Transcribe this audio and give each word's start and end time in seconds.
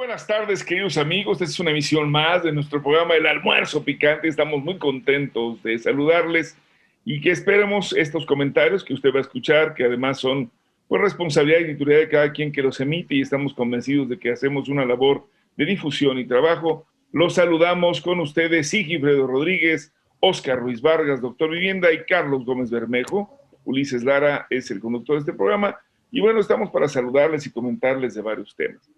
buenas 0.00 0.26
tardes, 0.26 0.64
queridos 0.64 0.96
amigos. 0.96 1.42
Esta 1.42 1.52
es 1.52 1.60
una 1.60 1.72
emisión 1.72 2.10
más 2.10 2.42
de 2.42 2.52
nuestro 2.52 2.82
programa 2.82 3.16
El 3.16 3.26
Almuerzo 3.26 3.84
Picante. 3.84 4.28
Estamos 4.28 4.64
muy 4.64 4.78
contentos 4.78 5.62
de 5.62 5.78
saludarles 5.78 6.56
y 7.04 7.20
que 7.20 7.30
esperemos 7.30 7.92
estos 7.92 8.24
comentarios 8.24 8.82
que 8.82 8.94
usted 8.94 9.12
va 9.12 9.18
a 9.18 9.20
escuchar, 9.20 9.74
que 9.74 9.84
además 9.84 10.18
son 10.18 10.50
pues, 10.88 11.02
responsabilidad 11.02 11.60
y 11.60 11.64
editorial 11.64 12.00
de 12.00 12.08
cada 12.08 12.32
quien 12.32 12.50
que 12.50 12.62
los 12.62 12.80
emite 12.80 13.16
y 13.16 13.20
estamos 13.20 13.52
convencidos 13.52 14.08
de 14.08 14.18
que 14.18 14.32
hacemos 14.32 14.70
una 14.70 14.86
labor 14.86 15.26
de 15.58 15.66
difusión 15.66 16.18
y 16.18 16.24
trabajo. 16.24 16.86
Los 17.12 17.34
saludamos 17.34 18.00
con 18.00 18.20
ustedes 18.20 18.70
Sigifredo 18.70 19.26
Rodríguez, 19.26 19.92
Oscar 20.20 20.60
Ruiz 20.60 20.80
Vargas, 20.80 21.20
doctor 21.20 21.50
Vivienda, 21.50 21.92
y 21.92 22.04
Carlos 22.04 22.46
Gómez 22.46 22.70
Bermejo. 22.70 23.38
Ulises 23.66 24.02
Lara 24.02 24.46
es 24.48 24.70
el 24.70 24.80
conductor 24.80 25.16
de 25.16 25.20
este 25.20 25.34
programa. 25.34 25.78
Y 26.10 26.22
bueno, 26.22 26.40
estamos 26.40 26.70
para 26.70 26.88
saludarles 26.88 27.46
y 27.46 27.52
comentarles 27.52 28.14
de 28.14 28.22
varios 28.22 28.56
temas. 28.56 28.90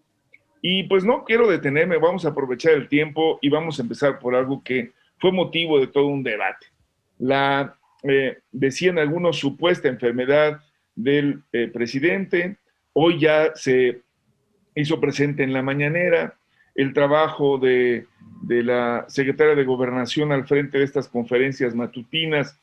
Y 0.65 0.85
pues 0.85 1.05
no 1.05 1.25
quiero 1.25 1.49
detenerme, 1.49 1.99
vamos 1.99 2.25
a 2.25 2.29
aprovechar 2.29 2.75
el 2.75 2.89
tiempo 2.89 3.39
y 3.43 3.51
vamos 3.51 3.79
a 3.79 3.83
empezar 3.83 4.21
por 4.21 4.37
algo 4.37 4.63
que 4.63 4.93
fue 5.19 5.33
motivo 5.33 5.81
de 5.81 5.89
todo 5.89 6.07
un 6.07 6.23
debate. 6.23 6.69
La, 7.19 7.77
eh, 8.05 8.39
decían 8.53 8.99
algunos, 8.99 9.39
supuesta 9.39 9.89
enfermedad 9.89 10.63
del 10.95 11.43
eh, 11.53 11.67
presidente, 11.67 12.57
hoy 12.93 13.19
ya 13.19 13.51
se 13.57 14.03
hizo 14.77 15.01
presente 15.01 15.43
en 15.43 15.53
la 15.53 15.63
mañanera 15.63 16.37
el 16.77 16.93
trabajo 16.93 17.59
de, 17.59 18.07
de 18.43 18.63
la 18.63 19.05
secretaria 19.09 19.57
de 19.57 19.65
Gobernación 19.65 20.31
al 20.31 20.47
frente 20.47 20.79
de 20.79 20.85
estas 20.85 21.09
conferencias 21.09 21.75
matutinas, 21.75 22.57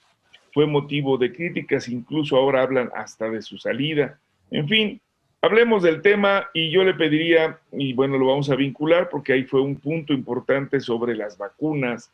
fue 0.54 0.66
motivo 0.66 1.18
de 1.18 1.34
críticas, 1.34 1.90
incluso 1.90 2.38
ahora 2.38 2.64
hablan 2.64 2.90
hasta 2.96 3.30
de 3.30 3.42
su 3.42 3.58
salida. 3.58 4.20
En 4.52 4.68
fin, 4.68 5.02
Hablemos 5.42 5.84
del 5.84 6.02
tema 6.02 6.50
y 6.54 6.70
yo 6.70 6.84
le 6.84 6.94
pediría, 6.94 7.60
y 7.72 7.94
bueno, 7.94 8.18
lo 8.18 8.28
vamos 8.28 8.50
a 8.50 8.56
vincular 8.56 9.08
porque 9.10 9.32
ahí 9.32 9.44
fue 9.44 9.62
un 9.62 9.78
punto 9.78 10.12
importante 10.12 10.82
sobre 10.82 11.16
las 11.16 11.38
vacunas 11.38 12.12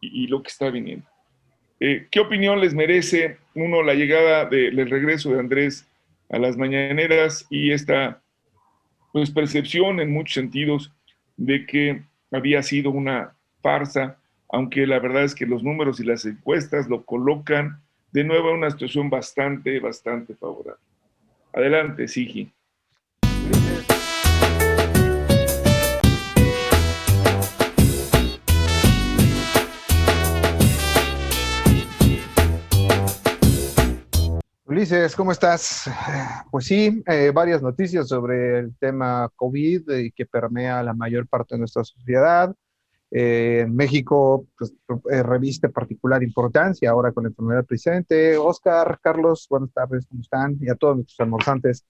y, 0.00 0.26
lo 0.26 0.42
que 0.42 0.48
está 0.48 0.68
viniendo. 0.68 1.06
Eh, 1.80 2.06
¿Qué 2.10 2.20
opinión 2.20 2.60
les 2.60 2.74
merece, 2.74 3.38
uno, 3.54 3.82
la 3.82 3.94
llegada 3.94 4.44
del 4.44 4.90
regreso 4.90 5.32
de 5.32 5.40
Andrés 5.40 5.88
a 6.28 6.38
las 6.38 6.58
mañaneras 6.58 7.46
y 7.48 7.72
esta 7.72 8.20
pues, 9.12 9.30
percepción 9.30 9.98
en 10.00 10.12
muchos 10.12 10.34
sentidos 10.34 10.92
de 11.38 11.64
que 11.64 12.02
había 12.30 12.62
sido 12.62 12.90
una 12.90 13.34
farsa, 13.62 14.18
aunque 14.50 14.86
la 14.86 14.98
verdad 14.98 15.24
es 15.24 15.34
que 15.34 15.46
los 15.46 15.62
números 15.62 15.98
y 16.00 16.04
las 16.04 16.26
encuestas 16.26 16.88
lo 16.88 17.04
colocan 17.04 17.80
de 18.12 18.24
nuevo 18.24 18.50
en 18.50 18.56
una 18.56 18.70
situación 18.70 19.08
bastante, 19.08 19.80
bastante 19.80 20.34
favorable. 20.34 20.80
Adelante, 21.54 22.06
Sigi. 22.06 22.52
Ulises, 34.76 35.16
¿cómo 35.16 35.32
estás? 35.32 35.90
Pues 36.50 36.66
sí, 36.66 37.02
eh, 37.06 37.32
varias 37.34 37.62
noticias 37.62 38.08
sobre 38.08 38.58
el 38.58 38.76
tema 38.76 39.26
COVID 39.34 39.88
y 39.88 40.12
que 40.12 40.26
permea 40.26 40.82
la 40.82 40.92
mayor 40.92 41.26
parte 41.26 41.54
de 41.54 41.60
nuestra 41.60 41.82
sociedad. 41.82 42.54
Eh, 43.10 43.60
en 43.62 43.74
México 43.74 44.46
pues, 44.58 44.74
eh, 45.10 45.22
reviste 45.22 45.70
particular 45.70 46.22
importancia 46.22 46.90
ahora 46.90 47.10
con 47.12 47.24
la 47.24 47.30
enfermedad 47.30 47.64
presente. 47.64 48.36
Oscar, 48.36 49.00
Carlos, 49.02 49.46
buenas 49.48 49.72
tardes, 49.72 50.04
¿cómo 50.10 50.20
están? 50.20 50.58
Y 50.60 50.68
a 50.68 50.74
todos 50.74 50.96
nuestros 50.96 51.20
almorzantes, 51.20 51.86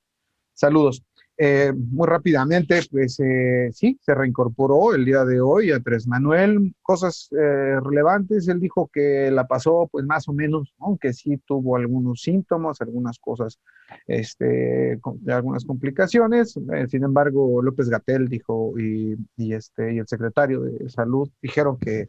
saludos. 0.54 1.02
Eh, 1.38 1.70
muy 1.74 2.06
rápidamente, 2.06 2.80
pues 2.90 3.20
eh, 3.20 3.68
sí, 3.72 3.98
se 4.00 4.14
reincorporó 4.14 4.94
el 4.94 5.04
día 5.04 5.22
de 5.24 5.40
hoy 5.40 5.70
a 5.70 5.76
Andrés 5.76 6.06
Manuel. 6.06 6.74
Cosas 6.80 7.28
eh, 7.32 7.78
relevantes, 7.82 8.48
él 8.48 8.58
dijo 8.58 8.88
que 8.90 9.30
la 9.30 9.46
pasó 9.46 9.86
pues 9.92 10.06
más 10.06 10.28
o 10.28 10.32
menos, 10.32 10.74
aunque 10.78 11.12
sí 11.12 11.36
tuvo 11.46 11.76
algunos 11.76 12.22
síntomas, 12.22 12.80
algunas 12.80 13.18
cosas, 13.18 13.58
este, 14.06 14.98
algunas 15.28 15.64
complicaciones. 15.66 16.58
sin 16.88 17.04
embargo, 17.04 17.60
López 17.60 17.90
Gatel 17.90 18.28
dijo 18.28 18.72
y, 18.78 19.16
y, 19.36 19.52
este, 19.52 19.94
y 19.94 19.98
el 19.98 20.06
secretario 20.06 20.62
de 20.62 20.88
Salud 20.88 21.28
dijeron 21.42 21.76
que 21.78 22.06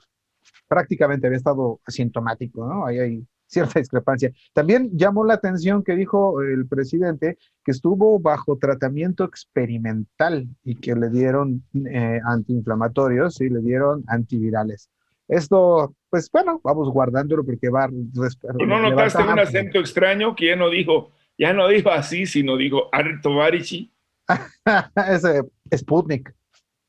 prácticamente 0.70 1.28
había 1.28 1.38
estado 1.38 1.82
asintomático, 1.86 2.66
¿no? 2.66 2.86
Ahí 2.86 3.00
hay 3.00 3.28
cierta 3.48 3.80
discrepancia. 3.80 4.32
También 4.54 4.92
llamó 4.94 5.26
la 5.26 5.36
atención 5.36 5.84
que 5.84 5.96
dijo 5.96 6.42
el 6.42 6.68
presidente 6.68 7.38
que 7.64 7.72
estuvo 7.72 8.20
bajo 8.20 8.58
tratamiento 8.58 9.24
experimental 9.24 10.48
y 10.64 10.76
que 10.76 10.96
le 10.96 11.10
dieron 11.10 11.64
eh, 11.90 12.20
antiinflamatorios 12.26 13.42
y 13.42 13.50
le 13.50 13.62
dieron 13.62 14.04
antivirales. 14.08 14.90
Esto, 15.28 15.94
pues 16.10 16.30
bueno, 16.32 16.62
vamos 16.64 16.90
guardándolo 16.90 17.44
porque 17.44 17.70
va. 17.70 17.90
¿No 17.90 18.82
notaste 18.82 19.24
un 19.24 19.40
acento 19.40 19.80
extraño 19.80 20.36
que 20.36 20.48
ya 20.48 20.56
no 20.56 20.70
dijo, 20.70 21.12
ya 21.38 21.52
no 21.54 21.68
dijo 21.68 21.90
así, 21.90 22.26
sino 22.26 22.56
dijo 22.56 22.90
Artovarichi? 22.94 23.92
Ese 25.10 25.44
Sputnik, 25.76 26.34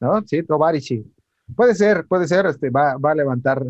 ¿no? 0.00 0.22
Sí, 0.26 0.42
Tovarichi. 0.42 1.04
Puede 1.56 1.74
ser, 1.74 2.06
puede 2.06 2.28
ser, 2.28 2.46
este, 2.46 2.70
va, 2.70 2.96
va 2.98 3.12
a 3.12 3.14
levantar 3.14 3.64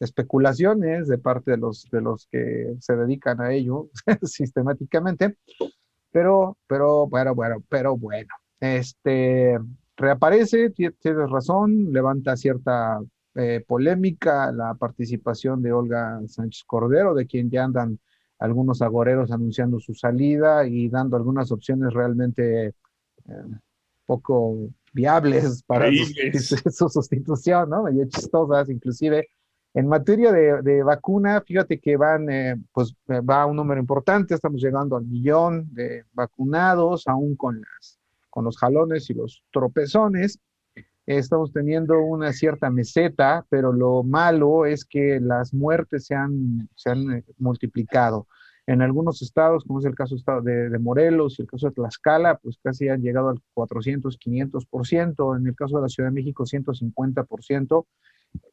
especulaciones 0.00 1.06
de 1.06 1.18
parte 1.18 1.52
de 1.52 1.56
los, 1.58 1.88
de 1.90 2.00
los 2.00 2.26
que 2.26 2.74
se 2.80 2.96
dedican 2.96 3.40
a 3.40 3.52
ello 3.52 3.90
sistemáticamente, 4.22 5.36
pero, 6.10 6.56
pero, 6.66 7.06
bueno, 7.06 7.34
bueno, 7.34 7.62
pero 7.68 7.96
bueno, 7.96 8.34
este, 8.58 9.58
reaparece, 9.96 10.70
tienes 10.70 11.30
razón, 11.30 11.92
levanta 11.92 12.36
cierta 12.36 13.00
eh, 13.34 13.62
polémica 13.66 14.50
la 14.50 14.74
participación 14.74 15.62
de 15.62 15.72
Olga 15.72 16.20
Sánchez 16.26 16.64
Cordero, 16.66 17.14
de 17.14 17.26
quien 17.26 17.50
ya 17.50 17.64
andan 17.64 18.00
algunos 18.40 18.82
agoreros 18.82 19.30
anunciando 19.30 19.78
su 19.78 19.94
salida 19.94 20.66
y 20.66 20.88
dando 20.88 21.16
algunas 21.16 21.52
opciones 21.52 21.92
realmente 21.92 22.68
eh, 22.68 22.72
poco 24.06 24.70
viables 24.92 25.62
para 25.62 25.88
su, 26.70 26.88
sustitución, 26.88 27.70
¿no? 27.70 27.84
Medio 27.84 28.08
chistosas, 28.08 28.68
inclusive 28.70 29.28
en 29.72 29.86
materia 29.86 30.32
de, 30.32 30.82
vacuna, 30.82 31.40
fíjate 31.42 31.78
que 31.78 31.96
van, 31.96 32.28
eh, 32.28 32.56
pues 32.72 32.94
eh, 33.08 33.20
va 33.20 33.46
un 33.46 33.56
número 33.56 33.80
importante, 33.80 34.34
estamos 34.34 34.60
llegando 34.60 34.96
al 34.96 35.04
millón 35.04 35.72
de 35.72 36.04
vacunados, 36.12 37.06
aún 37.06 37.36
con 37.36 37.62
los 38.44 38.58
jalones 38.58 39.08
y 39.10 39.14
los 39.14 39.44
tropezones. 39.52 40.40
Estamos 41.06 41.52
teniendo 41.52 42.00
una 42.00 42.32
cierta 42.32 42.68
meseta, 42.70 43.46
pero 43.48 43.72
lo 43.72 44.02
malo 44.02 44.66
es 44.66 44.84
que 44.84 45.20
las 45.20 45.54
muertes 45.54 46.06
se 46.06 46.14
han, 46.14 46.68
se 46.74 46.90
han 46.90 47.10
eh, 47.12 47.24
multiplicado. 47.38 48.26
En 48.66 48.82
algunos 48.82 49.22
estados, 49.22 49.64
como 49.64 49.80
es 49.80 49.84
el 49.84 49.94
caso 49.94 50.16
de, 50.42 50.68
de 50.68 50.78
Morelos 50.78 51.38
y 51.38 51.42
el 51.42 51.48
caso 51.48 51.68
de 51.68 51.74
Tlaxcala, 51.74 52.38
pues 52.38 52.58
casi 52.62 52.88
han 52.88 53.02
llegado 53.02 53.30
al 53.30 53.40
400, 53.54 54.18
500%. 54.18 55.38
En 55.38 55.46
el 55.46 55.54
caso 55.56 55.76
de 55.76 55.82
la 55.82 55.88
Ciudad 55.88 56.10
de 56.10 56.14
México, 56.14 56.44
150% 56.44 57.86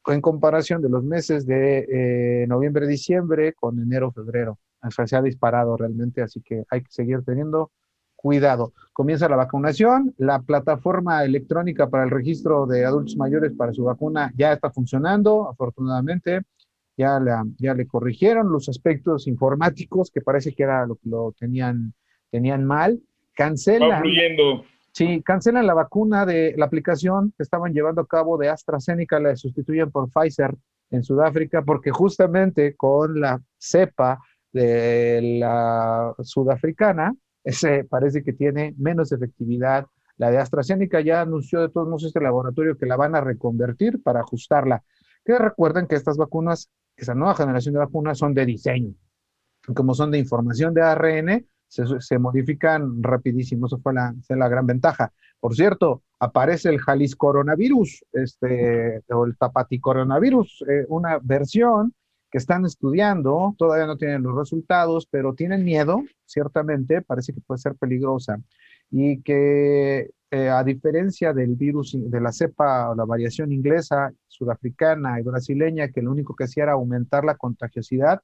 en 0.07 0.21
comparación 0.21 0.81
de 0.81 0.89
los 0.89 1.03
meses 1.03 1.45
de 1.45 1.85
eh, 1.89 2.47
noviembre, 2.47 2.87
diciembre 2.87 3.53
con 3.53 3.79
enero, 3.79 4.11
febrero. 4.11 4.57
se 5.05 5.15
ha 5.15 5.21
disparado 5.21 5.75
realmente, 5.75 6.21
así 6.21 6.41
que 6.41 6.63
hay 6.69 6.81
que 6.81 6.91
seguir 6.91 7.23
teniendo 7.23 7.71
cuidado. 8.15 8.73
Comienza 8.93 9.29
la 9.29 9.35
vacunación, 9.35 10.13
la 10.17 10.41
plataforma 10.41 11.23
electrónica 11.23 11.89
para 11.89 12.03
el 12.03 12.09
registro 12.09 12.65
de 12.65 12.83
adultos 12.83 13.15
mayores 13.15 13.53
para 13.53 13.73
su 13.73 13.83
vacuna 13.83 14.33
ya 14.35 14.53
está 14.53 14.71
funcionando, 14.71 15.49
afortunadamente. 15.49 16.41
Ya, 16.99 17.21
ya 17.59 17.75
le 17.75 17.85
corrigieron 17.85 18.51
los 18.51 18.69
aspectos 18.69 19.27
informáticos 19.27 20.09
que 20.09 20.21
parece 20.21 20.55
que 20.55 20.63
era 20.63 20.83
lo 20.87 20.95
que 20.95 21.07
lo 21.07 21.31
tenían, 21.37 21.93
tenían 22.31 22.65
mal. 22.65 22.99
Cancelan. 23.35 24.01
Sí, 24.97 25.21
cancelan 25.21 25.67
la 25.67 25.75
vacuna 25.75 26.25
de 26.25 26.55
la 26.57 26.65
aplicación 26.65 27.31
que 27.37 27.43
estaban 27.43 27.71
llevando 27.71 28.01
a 28.01 28.07
cabo 28.07 28.35
de 28.35 28.49
AstraZeneca, 28.49 29.19
la 29.19 29.35
sustituyen 29.35 29.91
por 29.91 30.09
Pfizer 30.09 30.55
en 30.89 31.03
Sudáfrica, 31.03 31.61
porque 31.61 31.91
justamente 31.91 32.75
con 32.75 33.19
la 33.19 33.39
cepa 33.59 34.19
de 34.51 35.37
la 35.39 36.15
sudafricana, 36.23 37.15
ese 37.43 37.83
parece 37.83 38.23
que 38.23 38.33
tiene 38.33 38.73
menos 38.79 39.11
efectividad. 39.11 39.85
La 40.17 40.31
de 40.31 40.39
AstraZeneca 40.39 40.99
ya 41.01 41.21
anunció 41.21 41.61
de 41.61 41.69
todos 41.69 41.87
modos 41.87 42.05
este 42.05 42.19
laboratorio 42.19 42.75
que 42.75 42.87
la 42.87 42.95
van 42.95 43.13
a 43.13 43.21
reconvertir 43.21 44.01
para 44.01 44.21
ajustarla. 44.21 44.83
Que 45.23 45.37
recuerden 45.37 45.85
que 45.85 45.93
estas 45.93 46.17
vacunas, 46.17 46.71
esa 46.95 47.13
nueva 47.13 47.35
generación 47.35 47.75
de 47.75 47.81
vacunas 47.81 48.17
son 48.17 48.33
de 48.33 48.47
diseño. 48.47 48.95
Como 49.75 49.93
son 49.93 50.09
de 50.09 50.17
información 50.17 50.73
de 50.73 50.81
ARN, 50.81 51.47
se, 51.67 52.19
modifican 52.19 53.03
rapidísimo, 53.03 53.67
eso 53.67 53.79
fue 53.79 53.93
la, 53.93 54.15
la, 54.29 54.47
gran 54.47 54.65
ventaja. 54.65 55.11
Por 55.39 55.55
cierto, 55.55 56.03
aparece 56.19 56.69
el 56.69 56.79
Jalisco 56.79 57.27
coronavirus, 57.27 58.05
este, 58.13 59.01
o 59.09 59.25
el 59.25 59.37
Tapati 59.37 59.79
coronavirus, 59.79 60.63
eh, 60.67 60.85
una 60.87 61.19
versión 61.21 61.93
que 62.31 62.37
están 62.37 62.65
estudiando, 62.65 63.55
todavía 63.57 63.85
no 63.85 63.97
tienen 63.97 64.23
los 64.23 64.35
resultados, 64.35 65.07
pero 65.09 65.33
tienen 65.33 65.63
miedo, 65.63 66.03
ciertamente, 66.25 67.01
parece 67.01 67.33
que 67.33 67.41
puede 67.41 67.59
ser 67.59 67.75
peligrosa, 67.75 68.39
y 68.91 69.21
que 69.21 70.09
eh, 70.29 70.49
a 70.49 70.63
diferencia 70.63 71.31
del 71.33 71.55
virus, 71.55 71.95
de 71.97 72.19
la 72.19 72.33
cepa 72.33 72.89
o 72.89 72.95
la 72.95 73.05
variación 73.05 73.51
inglesa, 73.51 74.11
sudafricana 74.27 75.19
y 75.19 75.23
brasileña, 75.23 75.87
que 75.89 76.01
lo 76.01 76.11
único 76.11 76.35
que 76.35 76.43
hacía 76.43 76.63
era 76.63 76.73
aumentar 76.73 77.23
la 77.23 77.35
contagiosidad, 77.35 78.21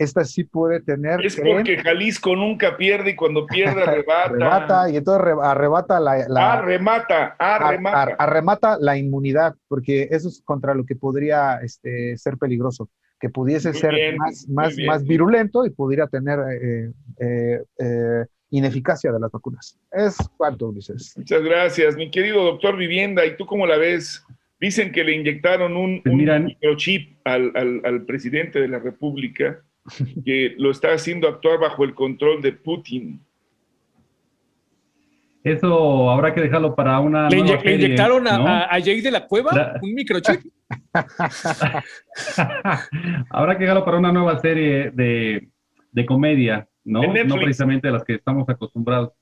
esta 0.00 0.24
sí 0.24 0.44
puede 0.44 0.80
tener... 0.80 1.24
Es 1.24 1.38
porque 1.38 1.76
Jalisco 1.76 2.34
nunca 2.34 2.78
pierde 2.78 3.10
y 3.10 3.16
cuando 3.16 3.46
pierde 3.46 3.82
arrebata. 3.82 4.24
arrebata 4.24 4.90
y 4.90 4.96
entonces 4.96 5.34
arrebata 5.42 6.00
la... 6.00 6.26
la 6.26 6.54
arremata, 6.54 7.36
arremata. 7.38 8.16
arremata 8.18 8.78
la 8.80 8.96
inmunidad, 8.96 9.54
porque 9.68 10.08
eso 10.10 10.28
es 10.28 10.40
contra 10.42 10.72
lo 10.72 10.86
que 10.86 10.96
podría 10.96 11.58
este, 11.58 12.16
ser 12.16 12.38
peligroso, 12.38 12.88
que 13.20 13.28
pudiese 13.28 13.74
ser 13.74 14.16
más, 14.16 14.48
más, 14.48 14.74
más 14.86 15.04
virulento 15.04 15.66
y 15.66 15.70
pudiera 15.70 16.06
tener 16.06 16.38
eh, 16.50 16.92
eh, 17.18 17.62
eh, 17.78 18.24
ineficacia 18.48 19.12
de 19.12 19.20
las 19.20 19.30
vacunas. 19.30 19.78
Es 19.92 20.16
cuanto, 20.38 20.68
Ulises. 20.68 21.12
Muchas 21.14 21.42
gracias, 21.42 21.94
mi 21.96 22.10
querido 22.10 22.42
doctor 22.42 22.74
Vivienda. 22.74 23.26
¿Y 23.26 23.36
tú 23.36 23.44
cómo 23.44 23.66
la 23.66 23.76
ves? 23.76 24.24
Dicen 24.58 24.92
que 24.92 25.04
le 25.04 25.12
inyectaron 25.12 25.76
un, 25.76 26.02
pues 26.02 26.14
microchip 26.14 27.18
al, 27.24 27.52
al, 27.54 27.82
al 27.84 28.06
presidente 28.06 28.60
de 28.60 28.68
la 28.68 28.78
República 28.78 29.62
que 30.24 30.54
lo 30.58 30.70
está 30.70 30.92
haciendo 30.92 31.28
actuar 31.28 31.58
bajo 31.58 31.84
el 31.84 31.94
control 31.94 32.42
de 32.42 32.52
Putin. 32.52 33.20
Eso 35.42 36.10
habrá 36.10 36.34
que 36.34 36.42
dejarlo 36.42 36.74
para 36.74 37.00
una. 37.00 37.30
¿Le, 37.30 37.38
inyectaron 37.38 38.28
a, 38.28 38.64
a, 38.64 38.78
Jake 38.78 39.00
de 39.00 39.10
la 39.10 39.26
Cueva 39.26 39.78
un 39.80 39.94
microchip? 39.94 40.40
habrá 43.30 43.56
que 43.56 43.64
dejarlo 43.64 43.84
para 43.84 43.98
una 43.98 44.12
nueva 44.12 44.38
serie 44.40 44.90
de, 44.90 45.48
de 45.92 46.06
comedia, 46.06 46.68
¿no? 46.84 47.02
No 47.02 47.36
precisamente 47.36 47.88
a 47.88 47.92
las 47.92 48.04
que 48.04 48.14
estamos 48.14 48.48
acostumbrados. 48.50 49.12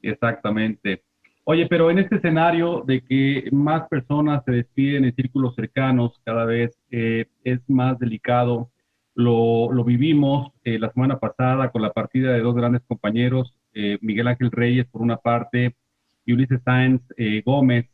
Exactamente. 0.00 1.02
Oye, 1.44 1.66
pero 1.66 1.90
en 1.90 1.98
este 1.98 2.16
escenario 2.16 2.82
de 2.86 3.02
que 3.02 3.48
más 3.52 3.88
personas 3.88 4.44
se 4.44 4.52
despiden 4.52 5.04
en 5.04 5.14
círculos 5.14 5.54
cercanos, 5.54 6.20
cada 6.24 6.44
vez 6.44 6.78
eh, 6.90 7.26
es 7.42 7.60
más 7.68 7.98
delicado 7.98 8.70
lo, 9.18 9.84
vivimos 9.84 10.52
eh, 10.62 10.78
la 10.78 10.92
semana 10.92 11.18
pasada 11.18 11.70
con 11.70 11.82
la 11.82 11.92
partida 11.92 12.32
de 12.32 12.40
dos 12.40 12.54
grandes 12.54 12.82
compañeros, 12.86 13.52
eh, 13.74 13.98
Miguel 14.00 14.28
Ángel 14.28 14.52
Reyes 14.52 14.86
por 14.86 15.02
una 15.02 15.16
parte 15.16 15.74
y 16.24 16.32
Ulises 16.34 16.60
Sáenz 16.64 17.02
eh, 17.16 17.42
Gómez. 17.44 17.86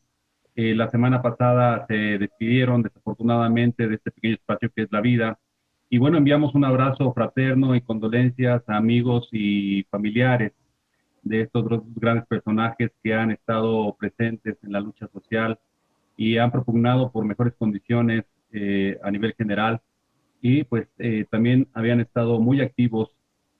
la 0.54 0.90
semana 0.90 1.22
pasada 1.22 1.86
se 1.88 2.18
despidieron 2.18 2.82
desafortunadamente 2.82 3.88
de 3.88 3.94
este 3.94 4.10
pequeño 4.10 4.34
espacio 4.34 4.70
que 4.76 4.82
es 4.82 4.92
la 4.92 5.00
vida. 5.00 5.38
Y 5.88 5.98
bueno, 5.98 6.18
enviamos 6.18 6.54
un 6.54 6.64
abrazo 6.64 7.12
fraterno 7.14 7.74
y 7.74 7.80
condolencias 7.80 8.62
a 8.68 8.76
amigos 8.76 9.28
y 9.32 9.84
familiares 9.84 10.52
de 11.22 11.40
estos 11.40 11.68
dos 11.68 11.82
grandes 11.96 12.26
personajes 12.26 12.90
que 13.02 13.14
han 13.14 13.30
estado 13.30 13.96
presentes 13.98 14.58
en 14.62 14.72
la 14.72 14.80
lucha 14.80 15.08
social 15.08 15.58
y 16.18 16.36
han 16.36 16.50
propugnado 16.50 17.10
por 17.10 17.24
mejores 17.24 17.54
condiciones 17.54 18.24
a 19.02 19.10
nivel 19.10 19.34
general 19.34 19.80
y 20.44 20.62
pues 20.64 20.86
eh, 20.98 21.24
también 21.30 21.68
habían 21.72 22.00
estado 22.00 22.38
muy 22.38 22.60
activos 22.60 23.08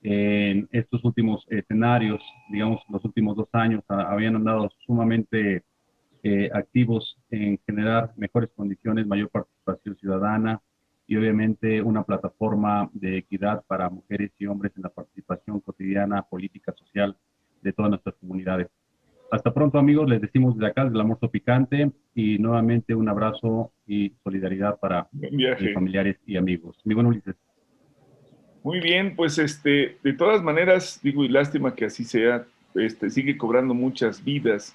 en 0.02 0.68
estos 0.70 1.02
últimos 1.02 1.46
escenarios, 1.48 2.20
digamos, 2.50 2.82
los 2.90 3.02
últimos 3.06 3.38
dos 3.38 3.48
años, 3.52 3.82
habían 3.88 4.36
andado 4.36 4.70
sumamente 4.84 5.62
eh, 6.22 6.50
activos 6.52 7.16
en 7.30 7.58
generar 7.66 8.12
mejores 8.18 8.50
condiciones, 8.54 9.06
mayor 9.06 9.30
participación 9.30 9.96
ciudadana 9.96 10.60
y 11.06 11.16
obviamente 11.16 11.80
una 11.80 12.02
plataforma 12.02 12.90
de 12.92 13.16
equidad 13.16 13.64
para 13.66 13.88
mujeres 13.88 14.32
y 14.38 14.44
hombres 14.44 14.72
en 14.76 14.82
la 14.82 14.90
participación 14.90 15.60
cotidiana, 15.60 16.20
política, 16.20 16.74
social 16.76 17.16
de 17.62 17.72
todas 17.72 17.88
nuestras 17.88 18.14
comunidades. 18.16 18.68
Hasta 19.30 19.52
pronto 19.52 19.78
amigos, 19.78 20.08
les 20.08 20.20
decimos 20.20 20.54
desde 20.54 20.68
acá, 20.68 20.84
desde 20.84 20.94
el 20.94 21.00
almuerzo 21.00 21.28
picante 21.30 21.90
y 22.14 22.38
nuevamente 22.38 22.94
un 22.94 23.08
abrazo 23.08 23.72
y 23.86 24.12
solidaridad 24.22 24.78
para 24.78 25.08
mis 25.12 25.74
familiares 25.74 26.16
y 26.26 26.36
amigos. 26.36 26.80
Mi 26.84 26.94
buen 26.94 27.06
Ulises. 27.06 27.34
Muy 28.62 28.80
bien, 28.80 29.14
pues 29.16 29.38
este, 29.38 29.98
de 30.02 30.12
todas 30.14 30.42
maneras, 30.42 31.00
digo, 31.02 31.24
y 31.24 31.28
lástima 31.28 31.74
que 31.74 31.86
así 31.86 32.04
sea, 32.04 32.46
este, 32.74 33.10
sigue 33.10 33.36
cobrando 33.36 33.74
muchas 33.74 34.24
vidas. 34.24 34.74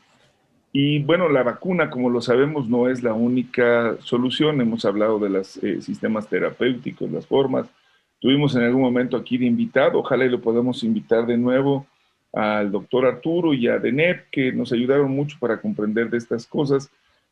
Y 0.71 1.01
bueno, 1.03 1.27
la 1.29 1.41
vacuna, 1.41 1.89
como 1.89 2.09
lo 2.09 2.21
sabemos, 2.21 2.69
no 2.69 2.87
es 2.87 3.01
la 3.01 3.13
única 3.13 3.97
solución. 4.01 4.61
Hemos 4.61 4.85
hablado 4.85 5.17
de 5.17 5.29
los 5.29 5.57
eh, 5.63 5.81
sistemas 5.81 6.27
terapéuticos, 6.27 7.09
las 7.09 7.25
formas. 7.25 7.67
Tuvimos 8.19 8.55
en 8.55 8.63
algún 8.63 8.81
momento 8.81 9.17
aquí 9.17 9.37
de 9.37 9.45
invitado, 9.45 9.99
ojalá 9.99 10.25
y 10.25 10.29
lo 10.29 10.41
podamos 10.41 10.83
invitar 10.83 11.25
de 11.25 11.37
nuevo 11.37 11.87
al 12.33 12.71
doctor 12.71 13.05
Arturo 13.05 13.53
y 13.53 13.67
a 13.67 13.79
Denep, 13.79 14.29
que 14.29 14.51
nos 14.51 14.71
ayudaron 14.71 15.11
mucho 15.11 15.37
para 15.39 15.59
comprender 15.59 16.09
de 16.09 16.17
estas 16.17 16.45
cosas. 16.45 16.89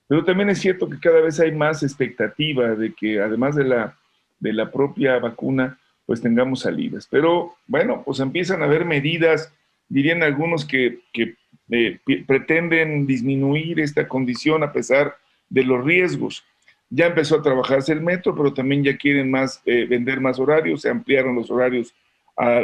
Pero 0.07 0.23
también 0.23 0.49
es 0.49 0.59
cierto 0.59 0.89
que 0.89 0.99
cada 0.99 1.21
vez 1.21 1.39
hay 1.39 1.51
más 1.51 1.83
expectativa 1.83 2.69
de 2.75 2.93
que 2.93 3.21
además 3.21 3.55
de 3.55 3.65
la, 3.65 3.97
de 4.39 4.53
la 4.53 4.71
propia 4.71 5.19
vacuna, 5.19 5.77
pues 6.05 6.21
tengamos 6.21 6.61
salidas. 6.61 7.07
Pero 7.09 7.55
bueno, 7.67 8.03
pues 8.05 8.19
empiezan 8.19 8.61
a 8.61 8.65
haber 8.65 8.85
medidas, 8.85 9.53
dirían 9.89 10.23
algunos 10.23 10.65
que, 10.65 10.99
que 11.11 11.35
eh, 11.69 11.99
pretenden 12.25 13.05
disminuir 13.05 13.79
esta 13.79 14.07
condición 14.07 14.63
a 14.63 14.71
pesar 14.71 15.17
de 15.49 15.63
los 15.63 15.83
riesgos. 15.83 16.45
Ya 16.89 17.07
empezó 17.07 17.35
a 17.35 17.41
trabajarse 17.41 17.91
el 17.91 18.01
metro, 18.01 18.33
pero 18.33 18.53
también 18.53 18.83
ya 18.83 18.95
quieren 18.95 19.29
más, 19.29 19.61
eh, 19.65 19.85
vender 19.85 20.21
más 20.21 20.39
horarios, 20.39 20.81
se 20.81 20.89
ampliaron 20.89 21.35
los 21.35 21.51
horarios 21.51 21.93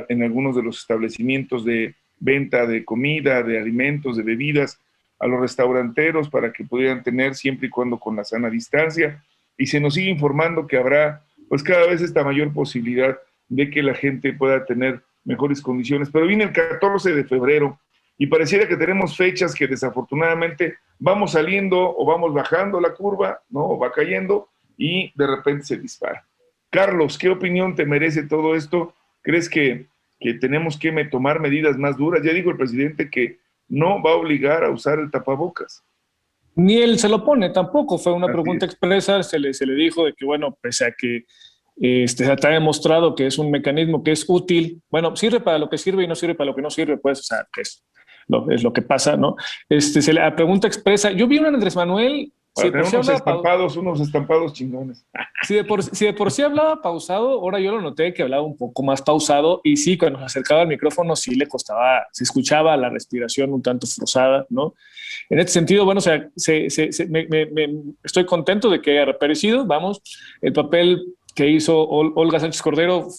en 0.08 0.22
algunos 0.22 0.56
de 0.56 0.62
los 0.62 0.78
establecimientos 0.78 1.66
de, 1.66 1.96
venta 2.24 2.66
de 2.66 2.86
comida, 2.86 3.44
de 3.44 3.60
alimentos, 3.60 4.16
de 4.16 4.24
bebidas 4.24 4.80
a 5.20 5.28
los 5.28 5.42
restauranteros 5.42 6.30
para 6.30 6.52
que 6.54 6.64
pudieran 6.64 7.04
tener 7.04 7.36
siempre 7.36 7.68
y 7.68 7.70
cuando 7.70 8.00
con 8.00 8.16
la 8.16 8.24
sana 8.24 8.50
distancia. 8.50 9.22
Y 9.58 9.68
se 9.68 9.80
nos 9.80 9.96
sigue 9.96 10.10
informando 10.10 10.66
que 10.66 10.78
habrá 10.78 11.22
pues 11.50 11.62
cada 11.62 11.86
vez 11.86 12.02
esta 12.02 12.24
mayor 12.24 12.52
posibilidad 12.54 13.18
de 13.50 13.70
que 13.70 13.84
la 13.84 13.94
gente 13.94 14.34
pueda 14.34 14.66
tener 14.66 15.02
mejores 15.26 15.62
condiciones. 15.62 16.10
Pero 16.12 16.26
viene 16.26 16.46
el 16.46 16.54
14 16.54 17.14
de 17.14 17.26
febrero 17.26 17.78
y 18.18 18.28
pareciera 18.28 18.68
que 18.68 18.78
tenemos 18.78 19.18
fechas 19.18 19.54
que 19.54 19.68
desafortunadamente 19.68 20.76
vamos 21.00 21.34
saliendo 21.34 21.78
o 21.96 22.06
vamos 22.06 22.34
bajando 22.34 22.80
la 22.80 22.94
curva, 22.94 23.42
¿no? 23.50 23.78
va 23.78 23.92
cayendo 23.92 24.48
y 24.78 25.12
de 25.16 25.28
repente 25.28 25.66
se 25.66 25.78
dispara. 25.78 26.26
Carlos, 26.70 27.18
¿qué 27.18 27.30
opinión 27.30 27.76
te 27.76 27.86
merece 27.86 28.24
todo 28.24 28.56
esto? 28.56 28.94
¿Crees 29.22 29.50
que 29.50 29.86
que 30.24 30.36
tenemos 30.36 30.78
que 30.78 30.92
tomar 31.12 31.40
medidas 31.40 31.78
más 31.78 31.98
duras. 31.98 32.22
Ya 32.24 32.34
dijo 32.34 32.50
el 32.50 32.58
presidente 32.58 33.10
que 33.10 33.40
no 33.68 34.02
va 34.02 34.12
a 34.12 34.16
obligar 34.16 34.64
a 34.64 34.70
usar 34.70 35.00
el 35.00 35.12
tapabocas. 35.12 35.84
Ni 36.56 36.78
él 36.78 36.98
se 37.00 37.10
lo 37.10 37.26
pone 37.26 37.50
tampoco, 37.50 37.98
fue 37.98 38.14
una 38.14 38.28
pregunta 38.28 38.66
expresa, 38.66 39.24
se 39.24 39.40
le, 39.40 39.54
se 39.54 39.66
le 39.66 39.74
dijo 39.74 40.06
de 40.06 40.14
que, 40.14 40.24
bueno, 40.24 40.56
pese 40.62 40.86
a 40.86 40.92
que 40.92 41.26
este, 41.78 42.26
se 42.26 42.32
ha 42.32 42.52
demostrado 42.52 43.16
que 43.16 43.26
es 43.26 43.40
un 43.40 43.50
mecanismo 43.50 44.04
que 44.04 44.12
es 44.12 44.24
útil, 44.28 44.82
bueno, 44.92 45.16
sirve 45.16 45.40
para 45.40 45.58
lo 45.58 45.70
que 45.70 45.80
sirve 45.80 46.04
y 46.04 46.08
no 46.08 46.14
sirve 46.14 46.36
para 46.36 46.52
lo 46.52 46.56
que 46.56 46.62
no 46.62 46.70
sirve, 46.70 46.98
pues, 46.98 47.22
o 47.22 47.24
sea, 47.24 47.48
es 47.58 47.84
lo, 48.28 48.50
es 48.52 48.64
lo 48.64 48.72
que 48.72 48.84
pasa, 48.84 49.18
¿no? 49.18 49.36
Este, 49.68 50.04
se 50.04 50.14
le, 50.14 50.32
pregunta 50.34 50.68
expresa, 50.68 51.12
yo 51.12 51.28
vi 51.28 51.40
un 51.40 51.48
Andrés 51.48 51.76
Manuel 51.76 52.32
Sí, 52.56 52.68
unos 52.68 53.10
estampados, 53.10 53.78
unos 53.78 54.00
estampados 54.00 54.54
chingones. 54.54 55.06
Si 55.44 55.56
de, 55.56 55.66
por, 55.66 55.84
si 55.84 56.06
de 56.06 56.14
por 56.14 56.32
sí 56.32 56.42
hablaba 56.42 56.82
pausado, 56.82 57.32
ahora 57.32 57.60
yo 57.60 57.74
lo 57.74 57.82
noté 57.82 58.14
que 58.14 58.24
hablaba 58.24 58.44
un 58.44 58.56
poco 58.56 58.82
más 58.82 59.02
pausado 59.02 59.60
y 59.62 59.76
sí, 59.76 59.98
cuando 59.98 60.20
se 60.20 60.26
acercaba 60.26 60.62
al 60.62 60.70
micrófono 60.70 61.18
sí 61.18 61.36
le 61.36 61.48
costaba, 61.48 62.08
se 62.14 62.24
escuchaba 62.24 62.78
la 62.78 62.90
respiración 62.90 63.52
un 63.52 63.62
tanto 63.62 63.86
forzada, 63.86 64.46
¿no? 64.50 64.74
En 65.30 65.40
este 65.40 65.52
sentido, 65.52 65.84
bueno, 65.84 66.00
o 66.00 66.02
sea, 66.02 66.30
se, 66.38 66.70
se, 66.70 67.08
me, 67.08 67.28
me, 67.28 67.48
estoy 68.06 68.26
contento 68.26 68.70
de 68.70 68.82
que 68.82 68.92
haya 68.92 69.04
reaparecido, 69.04 69.66
vamos, 69.66 70.02
el 70.42 70.54
papel 70.54 71.14
que 71.36 71.50
hizo 71.50 71.78
Olga 71.90 72.40
Sánchez 72.40 72.62
Cordero 72.62 73.10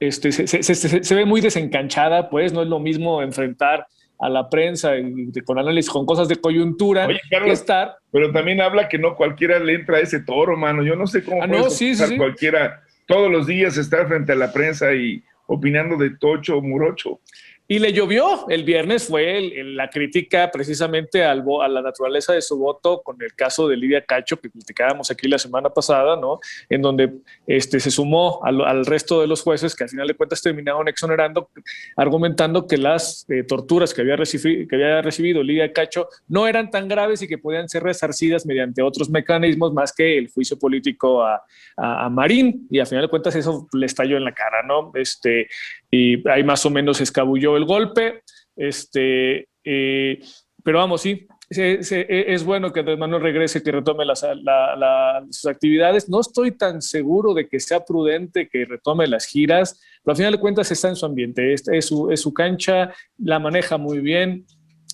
este, 0.00 0.32
se, 0.32 1.14
ve 1.14 1.24
muy 1.26 1.42
desencanchada, 1.42 2.30
pues 2.30 2.52
no 2.52 2.62
es 2.62 2.68
lo 2.68 2.80
mismo 2.80 3.22
enfrentar 3.22 3.86
a 4.20 4.28
la 4.28 4.50
prensa 4.50 4.98
y 4.98 5.32
con 5.44 5.58
análisis 5.58 5.90
con 5.90 6.04
cosas 6.04 6.28
de 6.28 6.36
coyuntura 6.36 7.08
que 7.08 7.50
estar. 7.50 7.96
Pero 8.12 8.30
también 8.30 8.60
habla 8.60 8.88
que 8.88 8.98
no 8.98 9.16
cualquiera 9.16 9.58
le 9.58 9.74
entra 9.74 9.96
a 9.96 10.00
ese 10.00 10.20
toro, 10.20 10.56
mano. 10.56 10.82
Yo 10.82 10.94
no 10.94 11.06
sé 11.06 11.24
cómo 11.24 11.42
ah, 11.42 11.46
no, 11.46 11.70
sí, 11.70 11.94
sí, 11.94 12.16
cualquiera 12.18 12.82
todos 13.06 13.30
los 13.30 13.46
días 13.46 13.78
estar 13.78 14.06
frente 14.06 14.32
a 14.32 14.36
la 14.36 14.52
prensa 14.52 14.92
y 14.92 15.22
opinando 15.46 15.96
de 15.96 16.10
tocho 16.10 16.58
o 16.58 16.62
murocho. 16.62 17.20
Y 17.72 17.78
le 17.78 17.92
llovió. 17.92 18.48
El 18.48 18.64
viernes 18.64 19.06
fue 19.06 19.48
la 19.64 19.88
crítica 19.90 20.50
precisamente 20.50 21.22
al, 21.22 21.44
a 21.62 21.68
la 21.68 21.80
naturaleza 21.80 22.32
de 22.32 22.42
su 22.42 22.58
voto 22.58 23.00
con 23.00 23.22
el 23.22 23.32
caso 23.36 23.68
de 23.68 23.76
Lidia 23.76 24.04
Cacho, 24.04 24.40
que 24.40 24.50
criticábamos 24.50 25.08
aquí 25.12 25.28
la 25.28 25.38
semana 25.38 25.70
pasada, 25.70 26.16
¿no? 26.16 26.40
En 26.68 26.82
donde 26.82 27.20
este, 27.46 27.78
se 27.78 27.92
sumó 27.92 28.40
al, 28.42 28.84
resto 28.84 29.20
de 29.20 29.28
los 29.28 29.42
jueces 29.42 29.76
que 29.76 29.84
al 29.84 29.90
final 29.90 30.08
de 30.08 30.14
cuentas 30.14 30.42
terminaron 30.42 30.88
exonerando, 30.88 31.48
argumentando 31.94 32.66
que 32.66 32.76
las 32.76 33.24
eh, 33.28 33.44
torturas 33.44 33.94
que 33.94 34.00
había, 34.00 34.16
que 34.16 34.68
había 34.72 35.00
recibido 35.00 35.40
Lidia 35.40 35.72
Cacho 35.72 36.08
no 36.26 36.48
eran 36.48 36.72
tan 36.72 36.88
graves 36.88 37.22
y 37.22 37.28
que 37.28 37.38
podían 37.38 37.68
ser 37.68 37.84
resarcidas 37.84 38.46
mediante 38.46 38.82
otros 38.82 39.08
mecanismos 39.08 39.72
más 39.72 39.92
que 39.92 40.18
el 40.18 40.28
juicio 40.28 40.58
político 40.58 41.22
a, 41.22 41.44
a, 41.76 42.06
a 42.06 42.10
Marín. 42.10 42.66
Y 42.68 42.80
al 42.80 42.88
final 42.88 43.04
de 43.04 43.10
cuentas 43.10 43.36
eso 43.36 43.68
le 43.72 43.86
estalló 43.86 44.16
en 44.16 44.24
la 44.24 44.34
cara, 44.34 44.64
¿no? 44.64 44.90
Este, 44.96 45.46
y 45.90 46.28
ahí 46.28 46.44
más 46.44 46.64
o 46.66 46.70
menos 46.70 47.00
escabulló 47.00 47.56
el 47.56 47.64
golpe. 47.64 48.22
Este, 48.56 49.48
eh, 49.64 50.20
pero 50.62 50.78
vamos, 50.78 51.02
sí, 51.02 51.26
es 51.50 52.44
bueno 52.44 52.72
que 52.72 52.80
Andrés 52.80 52.98
Manuel 52.98 53.22
regrese, 53.22 53.62
que 53.62 53.72
retome 53.72 54.04
las, 54.04 54.24
sus 55.30 55.46
actividades. 55.46 56.08
No 56.08 56.20
estoy 56.20 56.52
tan 56.52 56.80
seguro 56.80 57.34
de 57.34 57.48
que 57.48 57.58
sea 57.58 57.84
prudente 57.84 58.48
que 58.48 58.64
retome 58.64 59.08
las 59.08 59.26
giras, 59.26 59.80
pero 60.04 60.12
al 60.12 60.16
final 60.16 60.32
de 60.32 60.40
cuentas 60.40 60.70
está 60.70 60.88
en 60.88 60.96
su 60.96 61.06
ambiente, 61.06 61.52
es, 61.52 61.64
su, 61.84 62.10
es 62.10 62.20
su 62.20 62.32
cancha, 62.32 62.94
la 63.18 63.38
maneja 63.40 63.78
muy 63.78 63.98
bien. 63.98 64.46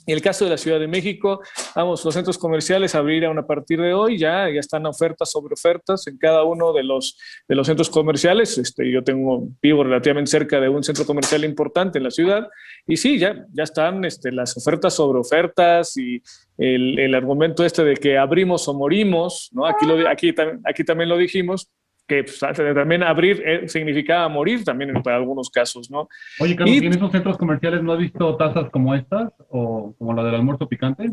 En 0.06 0.14
el 0.14 0.22
caso 0.22 0.44
de 0.44 0.52
la 0.52 0.56
Ciudad 0.56 0.78
de 0.78 0.86
México, 0.86 1.40
vamos, 1.74 2.04
los 2.04 2.14
centros 2.14 2.38
comerciales 2.38 2.94
abrirán 2.94 3.36
a 3.38 3.46
partir 3.46 3.80
de 3.80 3.92
hoy, 3.92 4.18
ya, 4.18 4.48
ya 4.48 4.60
están 4.60 4.86
ofertas 4.86 5.30
sobre 5.32 5.54
ofertas 5.54 6.06
en 6.06 6.16
cada 6.16 6.44
uno 6.44 6.72
de 6.72 6.84
los, 6.84 7.18
de 7.48 7.56
los 7.56 7.66
centros 7.66 7.90
comerciales. 7.90 8.56
Este, 8.56 8.90
yo 8.92 9.02
tengo, 9.02 9.48
vivo 9.60 9.82
relativamente 9.82 10.30
cerca 10.30 10.60
de 10.60 10.68
un 10.68 10.84
centro 10.84 11.04
comercial 11.04 11.44
importante 11.44 11.98
en 11.98 12.04
la 12.04 12.12
ciudad 12.12 12.46
y 12.86 12.96
sí, 12.96 13.18
ya, 13.18 13.44
ya 13.52 13.64
están 13.64 14.04
este, 14.04 14.30
las 14.30 14.56
ofertas 14.56 14.94
sobre 14.94 15.18
ofertas 15.18 15.96
y 15.96 16.22
el, 16.56 16.98
el, 17.00 17.14
argumento 17.14 17.64
este 17.64 17.82
de 17.82 17.94
que 17.94 18.16
abrimos 18.16 18.68
o 18.68 18.74
morimos, 18.74 19.50
¿no? 19.52 19.66
Aquí, 19.66 19.86
lo, 19.86 20.08
aquí, 20.08 20.32
aquí 20.64 20.84
también 20.84 21.08
lo 21.08 21.16
dijimos, 21.16 21.68
que 22.06 22.24
pues, 22.24 22.38
también 22.38 23.02
abrir 23.02 23.42
eh, 23.44 23.68
significaba 23.68 24.28
morir 24.28 24.64
también 24.64 24.90
en 24.90 25.08
algunos 25.08 25.50
casos, 25.50 25.90
¿no? 25.90 26.08
Oye, 26.38 26.54
Carlos, 26.54 26.76
¿y 26.76 26.86
en 26.86 26.92
esos 26.92 27.10
centros 27.10 27.36
comerciales 27.36 27.82
no 27.82 27.92
has 27.92 27.98
visto 27.98 28.36
tasas 28.36 28.70
como 28.70 28.94
estas 28.94 29.32
o 29.50 29.94
como 29.98 30.14
la 30.14 30.22
del 30.22 30.36
almuerzo 30.36 30.68
picante? 30.68 31.10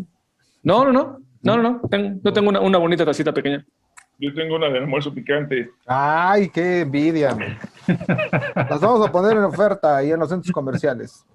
No, 0.61 0.85
no, 0.85 0.91
no, 0.91 1.19
no, 1.41 1.57
no, 1.57 1.63
no. 1.63 1.81
Tengo, 1.89 2.19
yo 2.23 2.33
tengo 2.33 2.49
una, 2.49 2.59
una, 2.59 2.77
bonita 2.77 3.05
tacita 3.05 3.33
pequeña. 3.33 3.65
Yo 4.19 4.33
tengo 4.33 4.55
una 4.55 4.67
del 4.67 4.83
almuerzo 4.83 5.13
picante. 5.13 5.71
Ay, 5.87 6.49
qué 6.49 6.81
envidia. 6.81 7.35
Las 8.55 8.79
vamos 8.79 9.07
a 9.07 9.11
poner 9.11 9.35
en 9.35 9.43
oferta 9.43 9.97
ahí 9.97 10.11
en 10.11 10.19
los 10.19 10.29
centros 10.29 10.51
comerciales. 10.51 11.25